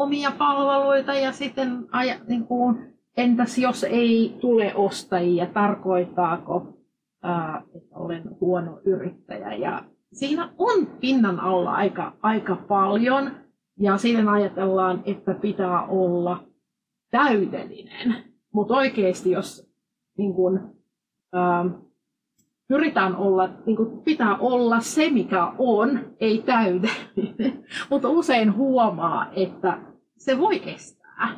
[0.00, 1.86] omia palveluita ja sitten
[2.26, 6.78] niin kuin, entäs jos ei tule ostajia, tarkoittaako,
[7.22, 9.52] ää, että olen huono yrittäjä.
[9.54, 13.30] Ja siinä on pinnan alla aika, aika paljon
[13.78, 16.44] ja sitten ajatellaan, että pitää olla
[17.10, 18.24] täydellinen.
[18.52, 19.70] Mutta oikeasti, jos
[20.18, 20.74] niin kun,
[21.32, 21.64] ää,
[22.68, 27.64] pyritään olla, niin kun pitää olla se, mikä on, ei täydellinen.
[27.90, 29.89] Mutta usein huomaa, että
[30.20, 31.36] se voi estää.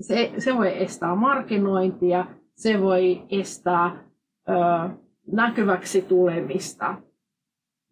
[0.00, 4.04] Se, se voi estää markkinointia, se voi estää
[4.48, 4.52] ö,
[5.32, 7.02] näkyväksi tulemista.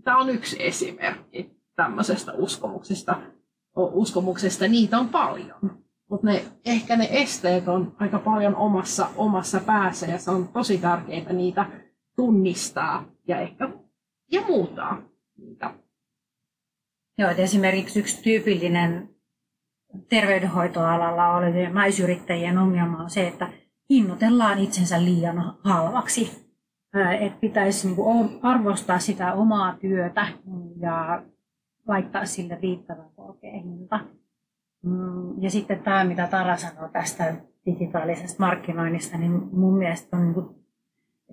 [0.04, 3.20] Tämä on yksi esimerkki tämmöisestä uskomuksesta.
[3.76, 4.68] uskomuksesta.
[4.68, 5.84] Niitä on paljon.
[6.10, 10.78] Mutta ne, ehkä ne esteet on aika paljon omassa, omassa päässä ja se on tosi
[10.78, 11.66] tärkeää niitä
[12.16, 13.68] tunnistaa ja ehkä
[14.32, 15.02] ja muuttaa
[15.38, 15.74] niitä.
[17.18, 19.13] Joo, että esimerkiksi yksi tyypillinen
[20.08, 23.48] terveydenhoitoalalla olevien naisyrittäjien ongelma on se, että
[23.90, 26.44] hinnoitellaan itsensä liian halvaksi.
[27.20, 28.04] Että pitäisi niinku
[28.42, 30.26] arvostaa sitä omaa työtä
[30.80, 31.22] ja
[31.88, 34.00] laittaa sille riittävän korkea hinta.
[34.82, 37.34] Mm, ja sitten tämä, mitä Tara sanoi tästä
[37.66, 40.46] digitaalisesta markkinoinnista, niin mun mielestä on, niin kuin,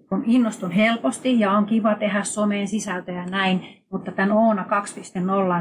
[0.09, 4.65] kun innostun helposti ja on kiva tehdä someen sisältöjä näin, mutta tämän Oona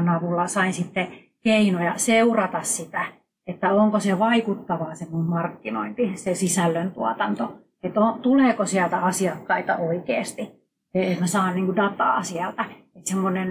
[0.05, 1.07] 2.0 avulla sain sitten
[1.43, 3.05] keinoja seurata sitä,
[3.47, 9.77] että onko se vaikuttavaa se mun markkinointi, se sisällön tuotanto, että on, tuleeko sieltä asiakkaita
[9.77, 10.51] oikeasti,
[10.93, 12.65] että mä saan niin dataa sieltä,
[12.95, 13.49] että semmoinen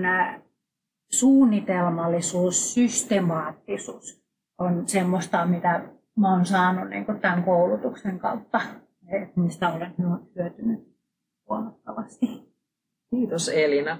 [1.10, 4.24] suunnitelmallisuus, systemaattisuus
[4.58, 5.82] on semmoista, mitä
[6.16, 8.60] mä oon saanut niin tämän koulutuksen kautta,
[9.08, 9.94] että mistä olen
[10.36, 10.80] hyötynyt
[11.48, 12.26] huomattavasti.
[13.10, 13.98] Kiitos Elina.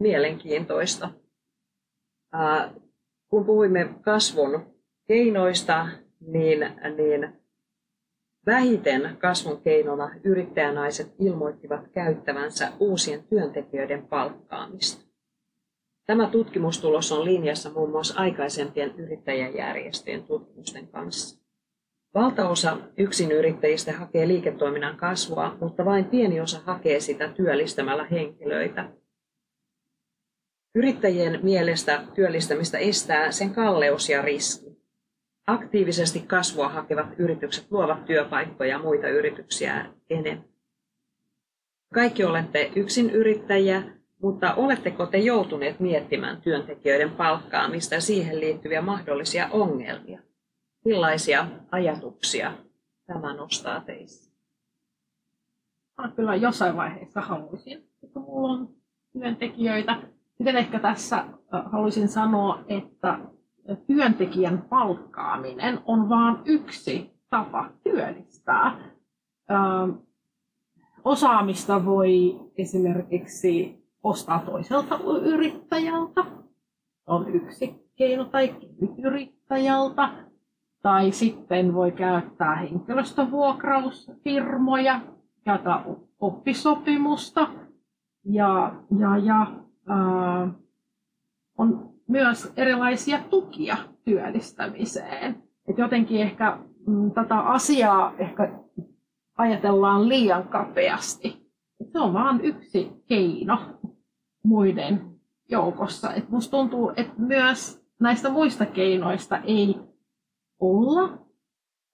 [0.00, 1.10] Mielenkiintoista
[3.28, 4.74] kun puhuimme kasvun
[5.08, 5.88] keinoista,
[6.20, 6.60] niin,
[6.96, 7.32] niin
[8.46, 15.06] Vähiten kasvun keinona yrittäjänaiset ilmoittivat käyttävänsä uusien työntekijöiden palkkaamista.
[16.06, 21.42] Tämä tutkimustulos on linjassa muun muassa aikaisempien yrittäjäjärjestöjen tutkimusten kanssa.
[22.14, 28.88] Valtaosa yksinyrittäjistä hakee liiketoiminnan kasvua, mutta vain pieni osa hakee sitä työllistämällä henkilöitä.
[30.76, 34.76] Yrittäjien mielestä työllistämistä estää sen kalleus ja riski.
[35.46, 40.48] Aktiivisesti kasvua hakevat yritykset luovat työpaikkoja ja muita yrityksiä enemmän.
[41.94, 43.82] Kaikki olette yksin yrittäjiä,
[44.22, 50.22] mutta oletteko te joutuneet miettimään työntekijöiden palkkaamista ja siihen liittyviä mahdollisia ongelmia?
[50.84, 52.52] Millaisia ajatuksia
[53.06, 54.32] tämä nostaa teissä?
[55.98, 58.68] Mä kyllä jossain vaiheessa haluaisin, että mulla on
[59.12, 60.15] työntekijöitä.
[60.36, 61.24] Sitten ehkä tässä
[61.72, 63.18] haluaisin sanoa, että
[63.86, 68.78] työntekijän palkkaaminen on vain yksi tapa työllistää.
[71.04, 76.24] Osaamista voi esimerkiksi ostaa toiselta yrittäjältä,
[77.06, 78.54] on yksi keino, tai
[78.98, 80.08] yrittäjältä,
[80.82, 85.00] tai sitten voi käyttää henkilöstövuokrausfirmoja,
[85.44, 85.84] käyttää
[86.20, 87.48] oppisopimusta,
[88.24, 89.46] ja, ja, ja
[89.88, 90.52] ää,
[91.58, 95.42] on myös erilaisia tukia työllistämiseen.
[95.68, 98.58] Et jotenkin ehkä mm, tätä asiaa ehkä
[99.38, 101.50] ajatellaan liian kapeasti.
[101.80, 103.58] Et se on vain yksi keino
[104.44, 105.16] muiden
[105.48, 106.12] joukossa.
[106.14, 109.76] Et musta tuntuu, että myös näistä muista keinoista ei
[110.60, 111.18] olla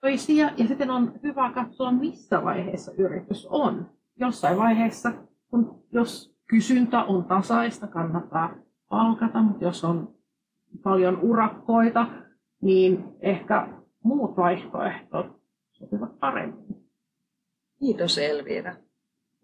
[0.00, 0.50] toisia.
[0.56, 3.90] Ja sitten on hyvä katsoa, missä vaiheessa yritys on.
[4.16, 5.12] Jossain vaiheessa,
[5.50, 8.54] kun jos kysyntä on tasaista, kannattaa
[8.88, 10.14] palkata, mutta jos on
[10.82, 12.06] paljon urakkoita,
[12.62, 13.68] niin ehkä
[14.04, 15.26] muut vaihtoehdot
[15.72, 16.88] sopivat paremmin.
[17.78, 18.74] Kiitos Elvira.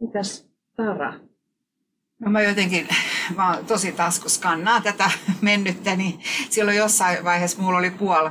[0.00, 1.14] Mitäs Tara?
[2.18, 2.88] No mä jotenkin,
[3.36, 5.10] mä oon tosi taskuskannaa tätä
[5.42, 8.30] mennyttä, niin silloin jossain vaiheessa mulla oli puoli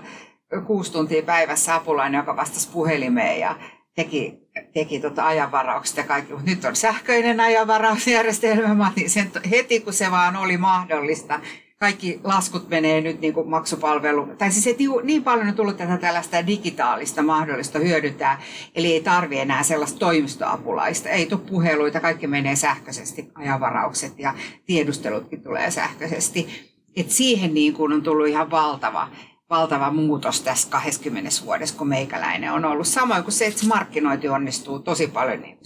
[0.68, 3.56] kuusi tuntia päivässä apulainen, joka vastasi puhelimeen ja
[3.98, 4.40] teki,
[4.74, 6.34] teki tota ajanvaraukset ja kaikki.
[6.34, 8.74] Mutta nyt on sähköinen ajanvarausjärjestelmä.
[8.74, 11.40] Mä sen heti, kun se vaan oli mahdollista.
[11.80, 14.28] Kaikki laskut menee nyt niin kuin maksupalvelu.
[14.38, 18.42] Tai siis et niin paljon on tullut tätä tällaista digitaalista mahdollista hyödyntää.
[18.76, 21.10] Eli ei tarvi enää sellaista toimistoapulaista.
[21.10, 24.34] Ei tule puheluita, kaikki menee sähköisesti, ajanvaraukset ja
[24.66, 26.48] tiedustelutkin tulee sähköisesti.
[26.96, 29.08] Et siihen niin kuin on tullut ihan valtava
[29.50, 32.88] valtava muutos tässä 20 vuodessa, kun meikäläinen on ollut.
[32.88, 35.58] Samoin kuin se, että se markkinointi onnistuu tosi paljon niin,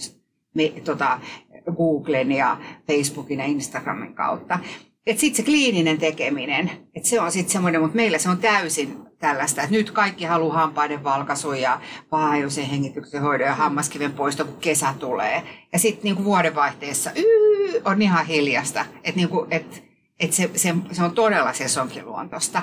[0.54, 1.20] me, tota,
[1.76, 2.56] Googlen ja
[2.86, 4.58] Facebookin ja Instagramin kautta.
[5.06, 9.62] Sitten se kliininen tekeminen, että se on sitten semmoinen, mutta meillä se on täysin tällaista,
[9.62, 11.80] että nyt kaikki haluaa hampaiden valkaisu ja
[12.12, 15.42] vaajuisen hengityksen hoidon ja hammaskiven poisto, kun kesä tulee.
[15.72, 19.84] Ja sitten niinku vuodenvaihteessa yy, on ihan hiljasta, että niinku, et,
[20.20, 22.62] et se, se, se, on todella sesonkiluontosta.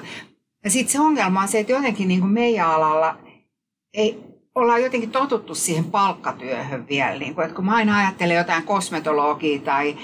[0.64, 3.18] Ja sitten se ongelma on se, että jotenkin niin kuin meidän alalla
[3.94, 4.24] ei,
[4.56, 7.20] ollaan jotenkin totuttu siihen palkkatyöhön vielä.
[7.20, 9.98] Niin kuin, että kun mä aina ajattelen jotain kosmetologia tai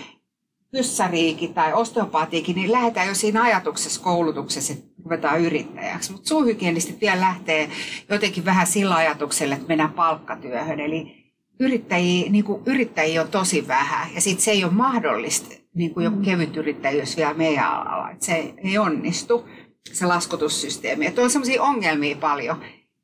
[0.72, 6.12] kyssäriikin tai osteopaatiikin, niin lähdetään jo siinä ajatuksessa koulutuksessa, että ruvetaan yrittäjäksi.
[6.12, 7.70] Mutta suuhygienistit vielä lähtee
[8.10, 10.80] jotenkin vähän sillä ajatuksella, että mennään palkkatyöhön.
[10.80, 11.26] Eli
[11.60, 16.04] yrittäjiä, niin kuin yrittäjiä on tosi vähän ja sitten se ei ole mahdollista, niin kuin
[16.04, 16.24] joku mm.
[16.24, 18.12] kevyt yrittäjyys vielä meidän alalla.
[18.12, 19.46] Että se ei onnistu
[19.92, 21.06] se laskutussysteemi.
[21.06, 22.58] Että on sellaisia ongelmia paljon,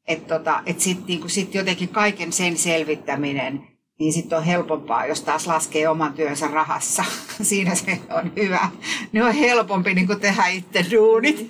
[0.07, 3.67] että tota, et sitten niinku sit jotenkin kaiken sen selvittäminen,
[3.99, 7.03] niin sitten on helpompaa, jos taas laskee oman työnsä rahassa.
[7.49, 8.69] Siinä se on hyvä.
[9.11, 11.49] Ne on helpompi niin tehdä itse duunit.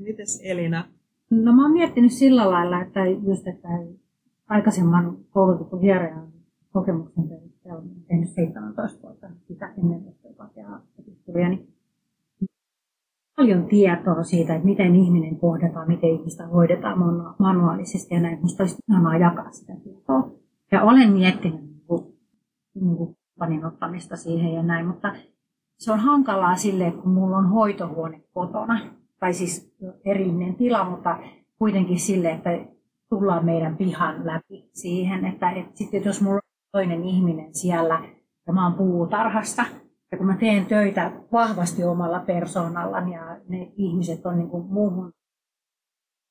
[0.00, 0.84] Mites Elina?
[1.30, 3.68] No mä oon miettinyt sillä lailla, että just että
[4.48, 6.32] aikaisemman koulutetun hierojan
[6.72, 11.67] kokemuksen perusteella, tehnyt 17 vuotta sitä ennen osteopatiaa opiskeluja, niin
[13.38, 16.98] paljon tietoa siitä, että miten ihminen kohdataan, miten ihmistä hoidetaan
[17.38, 18.38] manuaalisesti ja näin.
[18.38, 20.30] Minusta olisi ihanaa jakaa sitä tietoa.
[20.72, 22.04] Ja olen miettinyt niin kuin,
[22.74, 25.14] niin kuin panin ottamista siihen ja näin, mutta
[25.78, 28.80] se on hankalaa silleen, kun mulla on hoitohuone kotona,
[29.20, 29.74] tai siis
[30.04, 31.18] erillinen tila, mutta
[31.58, 32.50] kuitenkin sille, että
[33.10, 36.40] tullaan meidän pihan läpi siihen, että, että sitten jos mulla on
[36.72, 38.04] toinen ihminen siellä
[38.46, 39.64] ja mä oon puutarhassa,
[40.12, 45.12] ja kun mä teen töitä vahvasti omalla persoonallani ja ne ihmiset on niin kuin muuhun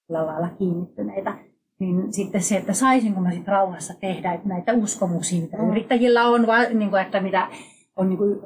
[0.09, 1.38] lailla kiinnittyneitä,
[1.80, 5.71] niin sitten se, että saisinko mä sitten rauhassa tehdä näitä uskomuksia, mitä mm.
[5.71, 7.47] yrittäjillä on, niin kuin, että mitä
[7.95, 8.39] on niin kuin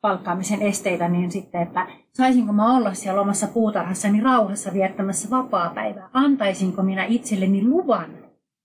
[0.00, 6.10] palkkaamisen esteitä, niin sitten, että saisinko mä olla siellä omassa puutarhassani rauhassa viettämässä vapaa-päivää?
[6.12, 8.10] Antaisinko minä itselleni luvan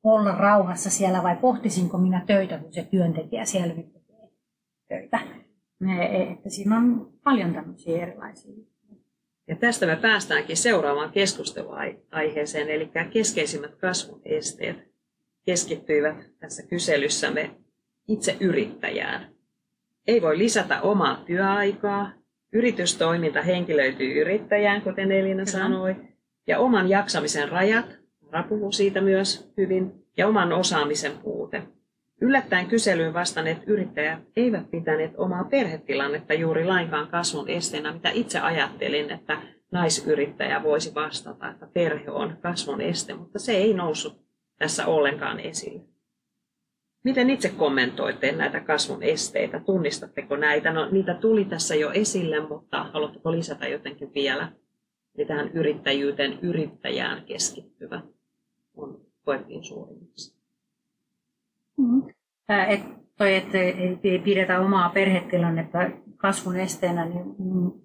[0.03, 4.29] olla rauhassa siellä vai pohtisinko minä töitä, kun se työntekijä siellä nyt tekee
[4.87, 5.19] töitä?
[6.31, 8.53] Että siinä on paljon tämmöisiä erilaisia.
[9.47, 14.95] Ja tästä me päästäänkin seuraavaan keskusteluaiheeseen, eli keskeisimmät kasvun esteet
[15.45, 17.55] keskittyivät tässä kyselyssämme
[18.07, 19.35] itse yrittäjään.
[20.07, 22.11] Ei voi lisätä omaa työaikaa,
[22.53, 25.95] yritystoiminta henkilöityy yrittäjään, kuten Elina sanoi,
[26.47, 27.99] ja oman jaksamisen rajat,
[28.31, 31.63] rapuhu siitä myös hyvin, ja oman osaamisen puute.
[32.21, 39.11] Yllättäen kyselyyn vastanneet yrittäjät eivät pitäneet omaa perhetilannetta juuri lainkaan kasvun esteenä, mitä itse ajattelin,
[39.11, 39.41] että
[39.71, 44.21] naisyrittäjä voisi vastata, että perhe on kasvun este, mutta se ei noussut
[44.57, 45.81] tässä ollenkaan esille.
[47.03, 49.59] Miten itse kommentoitte näitä kasvun esteitä?
[49.59, 50.73] Tunnistatteko näitä?
[50.73, 54.51] No, niitä tuli tässä jo esille, mutta haluatteko lisätä jotenkin vielä?
[55.17, 58.01] Eli tähän yrittäjyyteen, yrittäjään keskittyvä
[58.75, 60.44] on koettiin suurimmiksi.
[61.77, 62.03] Mm.
[62.67, 62.81] Et
[63.17, 63.57] toi, että
[64.03, 65.79] ei pidetä omaa perhetilannetta
[66.17, 67.25] kasvun esteenä, niin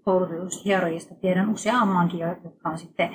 [0.02, 3.10] koulutetusta hierojista tiedän useammankin, jotka on sitten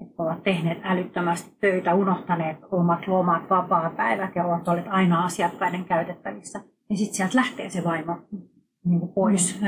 [0.00, 6.60] että ovat tehneet älyttömästi töitä, unohtaneet omat lomat, vapaa-päivät ja ovat olleet aina asiakkaiden käytettävissä.
[6.90, 8.18] Ja sitten sieltä lähtee se vaimo
[8.84, 9.66] niin kuin pois, mm.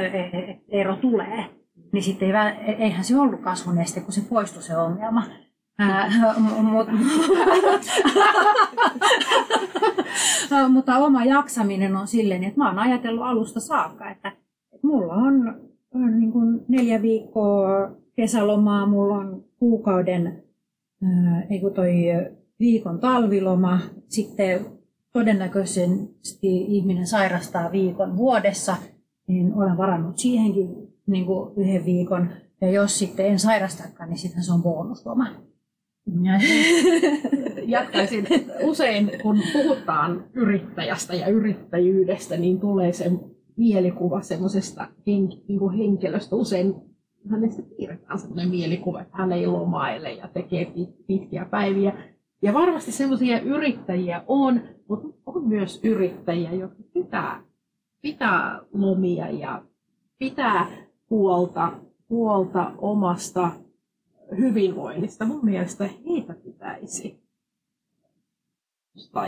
[0.68, 1.44] Ero tulee.
[1.92, 5.22] Niin sitten ei, eihän se ollut kasvun este, kun se poistui se ongelma.
[10.68, 14.32] Mutta, oma jaksaminen on silleen, että mä oon ajatellut alusta saakka, että,
[14.82, 15.60] mulla on,
[16.18, 16.32] niin
[16.68, 20.42] neljä viikkoa kesälomaa, mulla on kuukauden,
[21.50, 21.94] ei toi
[22.60, 24.66] viikon talviloma, sitten
[25.12, 28.76] todennäköisesti ihminen sairastaa viikon vuodessa,
[29.26, 30.68] niin olen varannut siihenkin
[31.06, 32.30] niin kuin yhden viikon.
[32.60, 35.26] Ja jos sitten en sairastakaan, niin sitten se on bonusloma.
[37.66, 38.26] Jatkaisin.
[38.62, 43.12] Usein kun puhutaan yrittäjästä ja yrittäjyydestä, niin tulee se
[43.56, 46.36] mielikuva semmoisesta henk- niin henkilöstä.
[46.36, 46.74] Usein
[47.30, 50.72] hänestä piirretään sellainen mielikuva, että hän ei lomaile ja tekee
[51.06, 51.92] pitkiä päiviä.
[52.42, 57.42] Ja varmasti sellaisia yrittäjiä on, mutta on myös yrittäjiä, jotka pitää,
[58.02, 59.62] pitää lomia ja
[60.18, 60.66] pitää
[61.10, 61.72] huolta,
[62.10, 63.50] huolta omasta
[64.36, 65.24] hyvinvoinnista.
[65.24, 67.28] Mun mielestä heitä pitäisi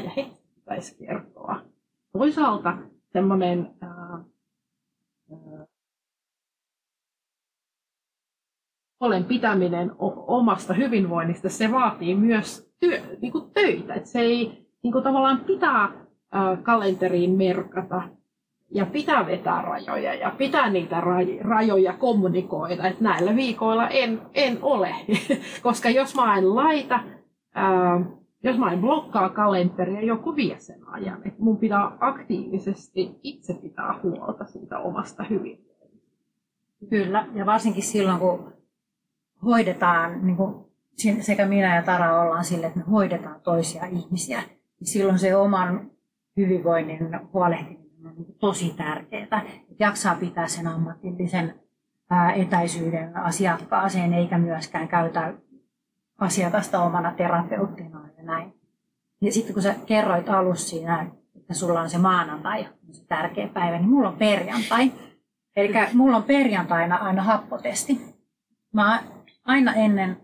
[0.05, 1.63] ja he pitäisi kertoa.
[2.13, 2.79] Toisaalta
[3.13, 4.25] semmoinen ää,
[9.01, 9.93] huolen pitäminen
[10.27, 13.95] omasta hyvinvoinnista, se vaatii myös työ, niin kuin töitä.
[13.95, 16.07] Että se ei niin kuin tavallaan pitää
[16.63, 18.03] kalenteriin merkata
[18.71, 21.03] ja pitää vetää rajoja ja pitää niitä
[21.41, 24.95] rajoja kommunikoida, että näillä viikoilla en, en ole.
[25.63, 27.01] Koska jos mä en laita,
[27.55, 28.01] ää,
[28.43, 31.23] jos mä en blokkaa kalenteria, joku vie sen ajan.
[31.25, 36.27] Että mun pitää aktiivisesti itse pitää huolta siitä omasta hyvinvoinnista.
[36.91, 38.53] Kyllä, ja varsinkin silloin, kun
[39.45, 40.55] hoidetaan, niin kuin
[41.21, 44.43] sekä minä ja Tara ollaan sille, että me hoidetaan toisia ihmisiä,
[44.81, 45.91] niin silloin se oman
[46.37, 46.99] hyvinvoinnin
[47.33, 47.80] huolehtiminen
[48.39, 49.23] tosi tärkeää.
[49.23, 49.43] Että
[49.79, 51.55] jaksaa pitää sen ammatillisen
[52.37, 55.35] etäisyyden asiakkaaseen, eikä myöskään käytä
[56.19, 58.55] asiakasta omana terapeuttina ja näin.
[59.21, 61.07] Ja sitten kun sä kerroit alussa siinä,
[61.37, 64.93] että sulla on se maanantai, se tärkeä päivä, niin mulla on perjantai.
[65.57, 68.01] Eli mulla on perjantaina aina happotesti.
[68.73, 69.03] Mä
[69.45, 70.17] aina ennen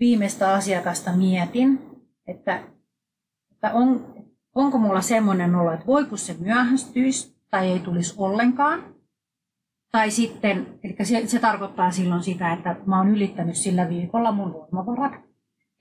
[0.00, 1.78] viimeistä asiakasta mietin,
[2.26, 2.62] että,
[3.52, 4.14] että on,
[4.60, 8.84] onko mulla semmoinen olo, että voiko se myöhästyisi tai ei tulisi ollenkaan.
[9.92, 14.52] Tai sitten, eli se, se tarkoittaa silloin sitä, että mä oon ylittänyt sillä viikolla mun
[14.52, 15.12] voimavarat.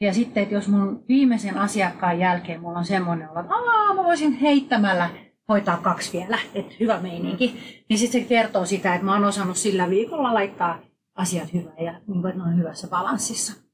[0.02, 4.04] Ja sitten, että jos mun viimeisen asiakkaan jälkeen mulla on semmoinen olo, että Aa, mä
[4.04, 5.10] voisin heittämällä
[5.50, 7.60] hoitaa kaksi vielä, että hyvä meininki,
[7.90, 10.80] niin sitten se kertoo sitä, että mä oon osannut sillä viikolla laittaa
[11.16, 13.69] asiat hyvä ja niin kuin, että ne on hyvässä balanssissa.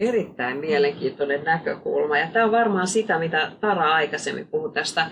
[0.00, 2.18] Erittäin mielenkiintoinen näkökulma.
[2.18, 5.10] Ja tämä on varmaan sitä, mitä Tara aikaisemmin puhui tästä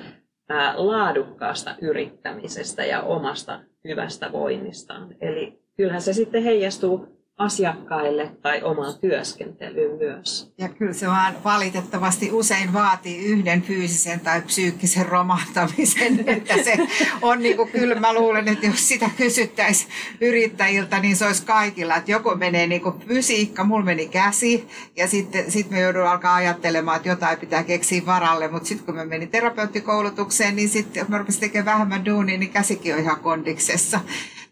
[0.74, 5.16] laadukkaasta yrittämisestä ja omasta hyvästä voinnistaan.
[5.20, 10.52] Eli kyllähän se sitten heijastuu asiakkaille tai omaan työskentelyyn myös.
[10.58, 16.78] Ja kyllä se vaan valitettavasti usein vaatii yhden fyysisen tai psyykkisen romahtamisen, että se
[17.22, 17.94] on niin kuin, kyllä.
[17.94, 22.80] Mä luulen, että jos sitä kysyttäisiin yrittäjiltä, niin se olisi kaikilla, että joku menee niin
[22.80, 27.64] kuin fysiikka, mulla meni käsi ja sitten sit me joudun alkaa ajattelemaan, että jotain pitää
[27.64, 32.38] keksiä varalle, mutta sitten kun mä menin terapeuttikoulutukseen, niin sitten mä rupesin tekemään vähemmän duunia,
[32.38, 34.00] niin käsikin on ihan kondiksessa.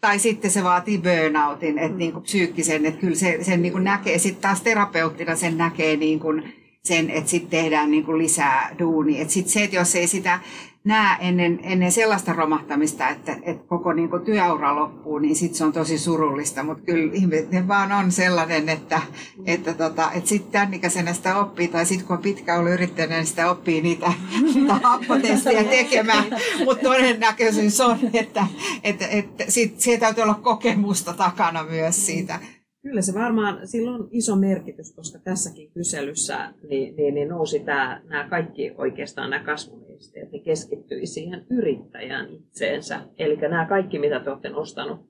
[0.05, 3.85] Tai sitten se vaatii burnoutin, että niin kuin psyykkisen, että kyllä se, sen niin kuin
[3.85, 6.55] näkee, sitten taas terapeuttina sen näkee niin kuin
[6.85, 9.29] sen, että sitten tehdään niin kuin lisää duunia.
[9.29, 10.41] Sitten se, että jos ei sitä
[10.85, 15.65] näe ennen, ennen sellaista romahtamista, että, että koko niin kuin työura loppuu, niin sitten se
[15.65, 16.63] on tosi surullista.
[16.63, 19.01] Mutta kyllä ihminen vaan on sellainen, että,
[19.47, 23.17] että, tota, että sitten tämän ikäisenä sitä oppii, tai sitten kun on pitkä ollut yrittäjänä,
[23.17, 24.13] niin sitä oppii niitä,
[24.55, 26.25] niitä happotestejä tekemään.
[26.65, 28.47] Mutta todennäköisyys on, että,
[28.83, 32.41] että, että sit, siellä täytyy olla kokemusta takana myös siitä
[32.85, 38.03] Kyllä se varmaan, sillä on iso merkitys, koska tässäkin kyselyssä niin, niin, niin nousi tämä,
[38.05, 43.01] nämä kaikki oikeastaan nämä kasvumiesteet, niin keskittyi siihen yrittäjään itseensä.
[43.19, 45.01] Eli nämä kaikki, mitä te olette nostanut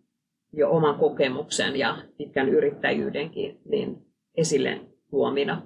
[0.53, 3.97] jo oman kokemuksen ja pitkän yrittäjyydenkin niin
[4.35, 5.62] esille tuomina.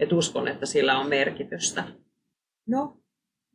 [0.00, 1.84] Et uskon, että sillä on merkitystä.
[2.66, 2.96] No,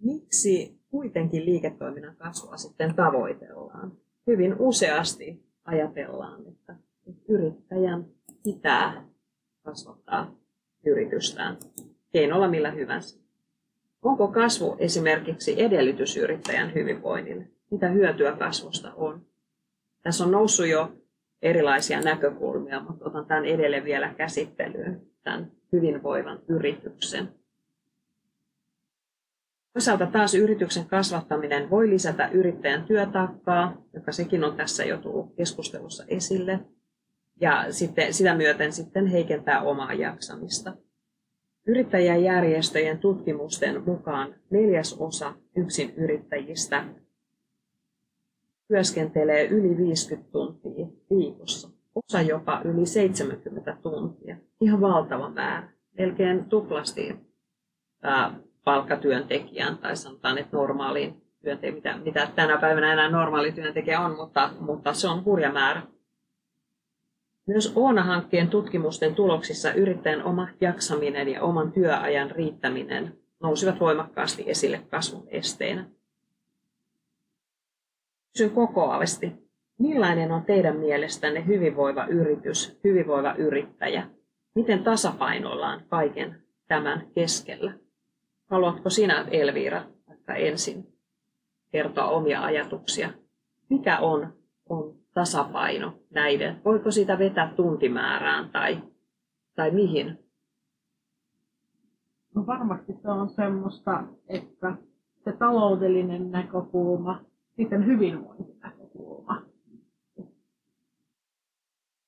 [0.01, 3.91] miksi kuitenkin liiketoiminnan kasvua sitten tavoitellaan?
[4.27, 6.75] Hyvin useasti ajatellaan, että
[7.27, 8.05] yrittäjän
[8.43, 9.05] pitää
[9.63, 10.35] kasvattaa
[10.85, 11.57] yritystään
[12.11, 13.19] keinolla millä hyvänsä.
[14.01, 17.47] Onko kasvu esimerkiksi edellytys yrittäjän hyvinvoinnille?
[17.71, 19.25] Mitä hyötyä kasvusta on?
[20.01, 20.91] Tässä on noussut jo
[21.41, 27.29] erilaisia näkökulmia, mutta otan tämän edelleen vielä käsittelyyn, tämän hyvinvoivan yrityksen.
[29.73, 36.03] Toisaalta taas yrityksen kasvattaminen voi lisätä yrittäjän työtaakkaa, joka sekin on tässä jo tullut keskustelussa
[36.07, 36.59] esille
[37.41, 40.73] ja sitten, sitä myöten sitten heikentää omaa jaksamista.
[41.67, 46.85] Yrittäjäjärjestöjen tutkimusten mukaan neljäs osa yksin yrittäjistä
[48.67, 54.37] työskentelee yli 50 tuntia viikossa, osa jopa yli 70 tuntia.
[54.61, 57.15] Ihan valtava määrä, melkein tuplasti
[58.63, 64.49] palkkatyöntekijän tai sanotaan, että normaaliin työntekijän, mitä, mitä tänä päivänä enää normaali työntekijä on, mutta,
[64.59, 65.81] mutta se on hurja määrä.
[67.49, 75.27] Myös Oona-hankkeen tutkimusten tuloksissa yrittäjän oma jaksaminen ja oman työajan riittäminen nousivat voimakkaasti esille kasvun
[75.27, 75.89] esteinä.
[78.33, 79.33] Kysyn kokoavasti,
[79.79, 84.09] millainen on teidän mielestänne hyvinvoiva yritys, hyvinvoiva yrittäjä?
[84.55, 87.73] Miten tasapainoillaan kaiken tämän keskellä?
[88.49, 90.87] Haluatko sinä, Elviira, vaikka ensin
[91.71, 93.09] kertoa omia ajatuksia?
[93.69, 94.33] Mikä on,
[94.69, 96.61] on tasapaino näiden?
[96.65, 98.83] Voiko sitä vetää tuntimäärään tai,
[99.55, 100.17] tai mihin?
[102.35, 104.77] No varmasti se on semmoista, että
[105.23, 107.21] se taloudellinen näkökulma,
[107.55, 109.41] sitten hyvinvointinäkökulma.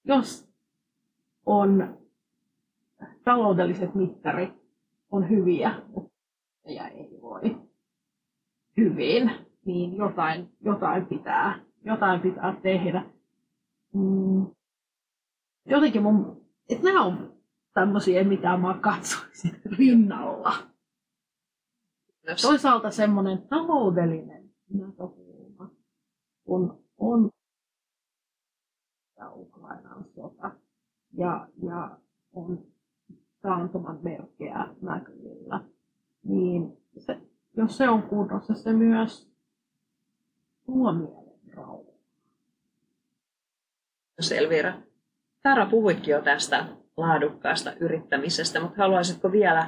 [0.03, 0.49] Jos
[1.45, 1.97] on
[3.23, 4.53] taloudelliset mittarit
[5.11, 5.81] on hyviä,
[6.65, 7.57] ja ei voi
[8.77, 9.31] hyvin,
[9.65, 13.05] niin jotain, jotain pitää jotain pitää tehdä.
[13.93, 14.45] Mm.
[15.65, 17.33] Jotenkin mun, että nämä on
[17.73, 20.53] tämmöisiä, mitä mä katsoisin rinnalla.
[22.29, 22.41] Yes.
[22.41, 25.69] Toisaalta semmoinen taloudellinen näkökulma,
[26.43, 27.31] kun on
[29.35, 30.51] Ukrainan sota
[31.13, 31.97] ja, ja
[32.33, 32.63] on
[33.41, 35.63] taantuman merkkejä näkyvillä,
[36.23, 37.21] niin se,
[37.57, 39.31] jos se on kunnossa, se myös
[40.65, 40.93] tuo
[44.37, 44.73] Elvira.
[45.43, 46.65] Tara puhuitkin jo tästä
[46.97, 49.67] laadukkaasta yrittämisestä, mutta haluaisitko vielä,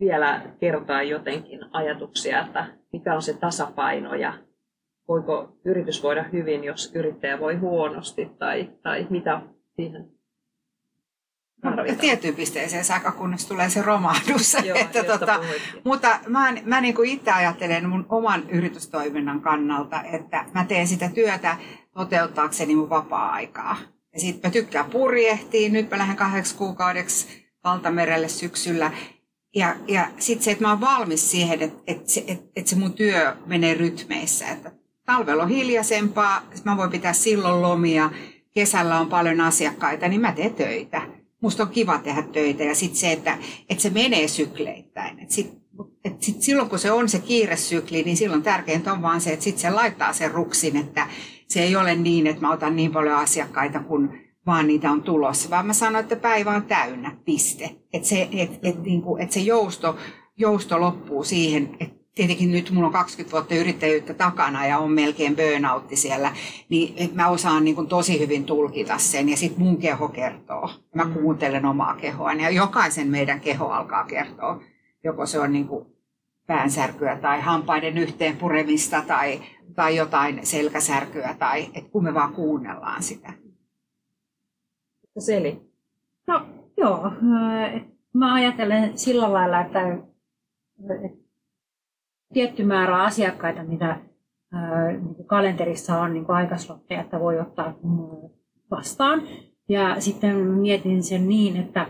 [0.00, 4.34] vielä kertoa jotenkin ajatuksia, että mikä on se tasapaino ja
[5.08, 9.40] voiko yritys voida hyvin, jos yrittäjä voi huonosti tai, tai mitä
[9.76, 10.08] siihen
[11.70, 11.98] tarvitaan?
[11.98, 14.56] Tiettyyn pisteeseen saakka, kunnes tulee se romahdus.
[14.64, 15.40] Joo, että tota,
[15.84, 21.08] mutta mä, mä niin kuin itse ajattelen mun oman yritystoiminnan kannalta, että mä teen sitä
[21.08, 21.56] työtä
[21.94, 23.76] toteuttaakseni mun vapaa-aikaa.
[24.12, 25.70] Ja sitten mä tykkään purjehtia.
[25.70, 28.90] Nyt mä lähden kahdeksi kuukaudeksi valtamerelle syksyllä.
[29.54, 32.76] Ja, ja sitten se, että mä oon valmis siihen, että, että, se, että, että se
[32.76, 34.48] mun työ menee rytmeissä.
[34.48, 34.72] Että
[35.06, 38.10] talvella on hiljaisempaa, mä voin pitää silloin lomia,
[38.54, 41.02] kesällä on paljon asiakkaita, niin mä teen töitä.
[41.44, 43.38] Musta on kiva tehdä töitä ja sitten se, että,
[43.68, 45.18] että se menee sykleittäin.
[45.18, 45.52] Et sit,
[46.04, 49.44] et sit silloin kun se on se kiiresykli, niin silloin tärkeintä on vaan se, että
[49.44, 51.06] sitten se laittaa sen ruksin, että
[51.48, 54.12] se ei ole niin, että mä otan niin paljon asiakkaita, kun
[54.46, 57.70] vaan niitä on tulossa, vaan mä sanon, että päivä on täynnä, piste.
[57.92, 59.96] Että se, et, et, niin kuin, et se jousto,
[60.36, 65.36] jousto loppuu siihen, että tietenkin nyt mulla on 20 vuotta yrittäjyyttä takana ja on melkein
[65.36, 66.32] burnoutti siellä,
[66.68, 70.70] niin mä osaan niin kuin tosi hyvin tulkita sen ja sitten mun keho kertoo.
[70.94, 74.62] Mä kuuntelen omaa kehoa ja jokaisen meidän keho alkaa kertoa.
[75.04, 75.86] Joko se on niin kuin
[76.46, 79.40] päänsärkyä tai hampaiden yhteen puremista tai,
[79.74, 83.32] tai jotain selkäsärkyä, tai et kun me vaan kuunnellaan sitä.
[85.18, 85.60] Seli.
[86.26, 86.46] No
[86.76, 87.10] joo,
[88.14, 89.80] mä ajattelen sillä lailla, että
[92.34, 93.96] tietty määrä asiakkaita, mitä
[95.02, 97.74] niin kalenterissa on niin aikaslotteja, että voi ottaa
[98.70, 99.22] vastaan.
[99.68, 101.86] Ja sitten mietin sen niin, että,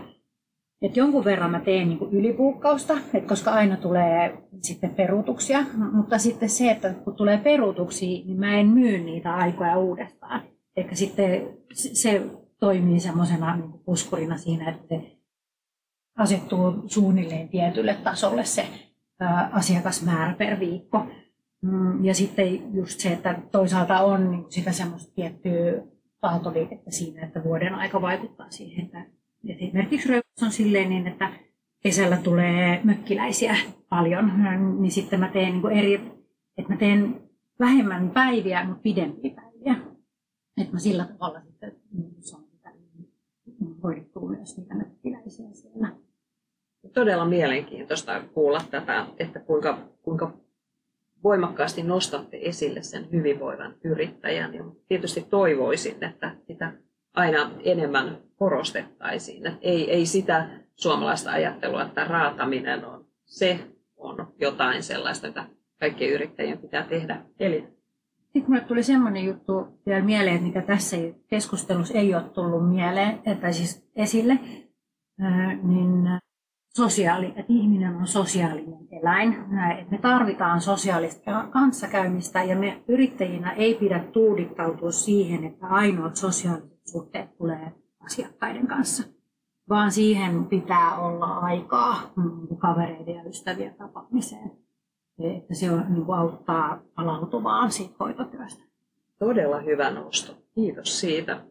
[0.81, 5.59] että jonkun verran mä teen niin ylipuukkausta, että koska aina tulee sitten peruutuksia,
[5.91, 10.41] mutta sitten se, että kun tulee peruutuksia, niin mä en myy niitä aikoja uudestaan.
[10.77, 12.21] Ehkä sitten se
[12.59, 14.95] toimii semmoisena niin puskurina siinä, että
[16.17, 18.65] asettuu suunnilleen tietylle tasolle se
[19.51, 21.07] asiakasmäärä per viikko.
[21.61, 25.83] Mm, ja sitten just se, että toisaalta on niin sitä semmoista tiettyä
[26.21, 29.05] aaltoliikettä siinä, että vuoden aika vaikuttaa siihen, että
[29.49, 31.29] esimerkiksi Röyks on silleen niin, että
[31.79, 33.55] kesällä tulee mökkiläisiä
[33.89, 34.31] paljon,
[34.79, 35.93] niin sitten mä teen niin eri,
[36.57, 37.21] että mä teen
[37.59, 39.75] vähemmän päiviä, mutta pidempiä päiviä.
[40.57, 41.71] Että mä sillä tavalla sitten
[42.19, 42.45] saan
[43.85, 46.04] hoidettua myös niitä mökkiläisiä siellä.
[46.93, 50.33] Todella mielenkiintoista kuulla tätä, että kuinka, kuinka
[51.23, 54.53] voimakkaasti nostatte esille sen hyvinvoivan yrittäjän.
[54.53, 56.73] Ja tietysti toivoisin, että sitä
[57.13, 59.47] aina enemmän korostettaisiin.
[59.47, 63.59] Että ei, ei sitä suomalaista ajattelua, että raataminen on se
[63.97, 65.45] on jotain sellaista, mitä
[65.79, 67.21] kaikkien yrittäjien pitää tehdä.
[67.39, 67.67] Eli
[68.23, 70.97] sitten minulle tuli semmoinen juttu vielä mieleen, mikä tässä
[71.27, 74.39] keskustelussa ei ole tullut mieleen, tai siis esille,
[75.63, 76.03] niin
[76.75, 79.33] sosiaali, että ihminen on sosiaalinen eläin.
[79.79, 86.79] Että me tarvitaan sosiaalista kanssakäymistä ja me yrittäjinä ei pidä tuudittautua siihen, että ainoat sosiaaliset
[86.85, 89.03] suhteet tulee asiakkaiden kanssa,
[89.69, 94.51] vaan siihen pitää olla aikaa mm, kavereiden ja ystävien tapaamiseen.
[95.19, 98.63] Että se on, niin kuin auttaa palautuvaan siitä hoitotyöstä.
[99.19, 100.33] Todella hyvä nosto.
[100.55, 101.41] Kiitos siitä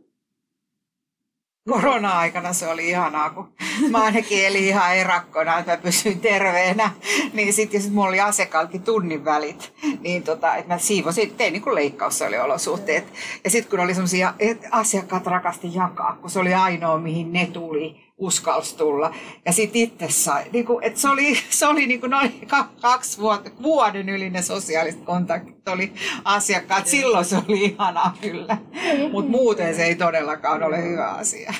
[1.70, 3.52] korona-aikana se oli ihanaa, kun
[3.90, 6.90] mä ainakin elin ihan erakkona, että mä pysyin terveenä.
[7.32, 11.62] Niin sitten sit mulla oli asiakkaaltakin tunnin välit, niin tota, että mä siivosin, tein niin
[11.62, 13.04] kuin leikkaus oli olosuhteet.
[13.44, 14.34] Ja sitten kun oli semmoisia,
[14.70, 19.14] asiakkaat rakasti jakaa, kun se oli ainoa, mihin ne tuli, uskalsi tulla.
[19.44, 20.44] Ja sitten itse sai.
[20.52, 22.48] Niin kuin, että se oli, se oli niin kuin noin
[22.80, 25.92] kaksi vuotta, vuoden yli ne sosiaaliset kontaktit oli
[26.24, 26.86] asiakkaat.
[26.86, 28.56] Silloin se oli ihanaa kyllä.
[29.12, 31.54] Mutta muuten se ei todellakaan ole hyvä asia.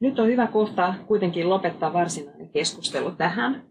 [0.00, 3.67] Nyt on hyvä kohta kuitenkin lopettaa varsinainen keskustelu tähän.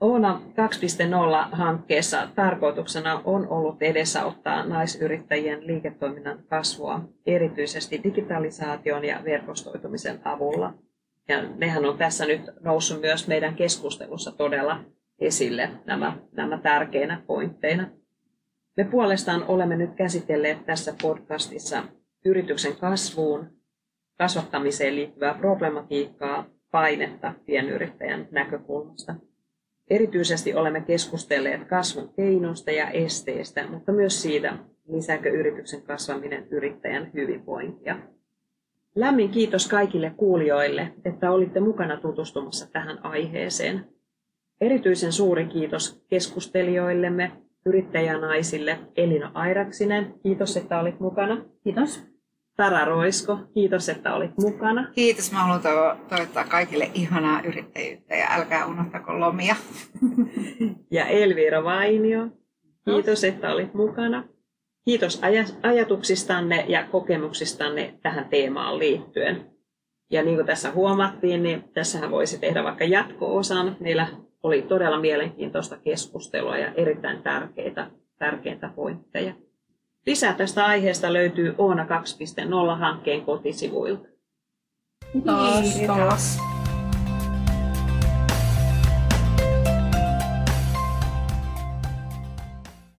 [0.00, 10.74] Oona 2.0-hankkeessa tarkoituksena on ollut edesauttaa naisyrittäjien liiketoiminnan kasvua, erityisesti digitalisaation ja verkostoitumisen avulla.
[11.28, 14.80] Ja nehän on tässä nyt noussut myös meidän keskustelussa todella
[15.18, 17.90] esille nämä, nämä tärkeinä pointteina.
[18.76, 21.82] Me puolestaan olemme nyt käsitelleet tässä podcastissa
[22.24, 23.50] yrityksen kasvuun,
[24.18, 29.14] kasvattamiseen liittyvää problematiikkaa, painetta pienyrittäjän näkökulmasta–
[29.90, 34.58] Erityisesti olemme keskustelleet kasvun keinoista ja esteistä, mutta myös siitä,
[34.88, 37.96] lisääkö yrityksen kasvaminen yrittäjän hyvinvointia.
[38.94, 43.86] Lämmin kiitos kaikille kuulijoille, että olitte mukana tutustumassa tähän aiheeseen.
[44.60, 47.32] Erityisen suuri kiitos keskustelijoillemme,
[47.66, 50.14] yrittäjänaisille Elina Airaksinen.
[50.22, 51.44] Kiitos, että olit mukana.
[51.64, 52.09] Kiitos.
[52.60, 54.88] Tara Roisko, kiitos, että olit mukana.
[54.94, 55.60] Kiitos, mä haluan
[56.08, 59.56] toivottaa kaikille ihanaa yrittäjyyttä ja älkää unohtako lomia.
[60.90, 62.28] ja Elvira Vainio,
[62.84, 64.24] kiitos, että olit mukana.
[64.84, 69.50] Kiitos aj- ajatuksistanne ja kokemuksistanne tähän teemaan liittyen.
[70.10, 73.76] Ja niin kuin tässä huomattiin, niin tässähän voisi tehdä vaikka jatko-osan.
[73.80, 74.06] Meillä
[74.42, 79.34] oli todella mielenkiintoista keskustelua ja erittäin tärkeitä, tärkeitä pointteja.
[80.06, 84.08] Lisää tästä aiheesta löytyy Oona 2.0-hankkeen kotisivuilta.
[85.12, 85.74] Kiitos.
[85.74, 86.49] Kiitos.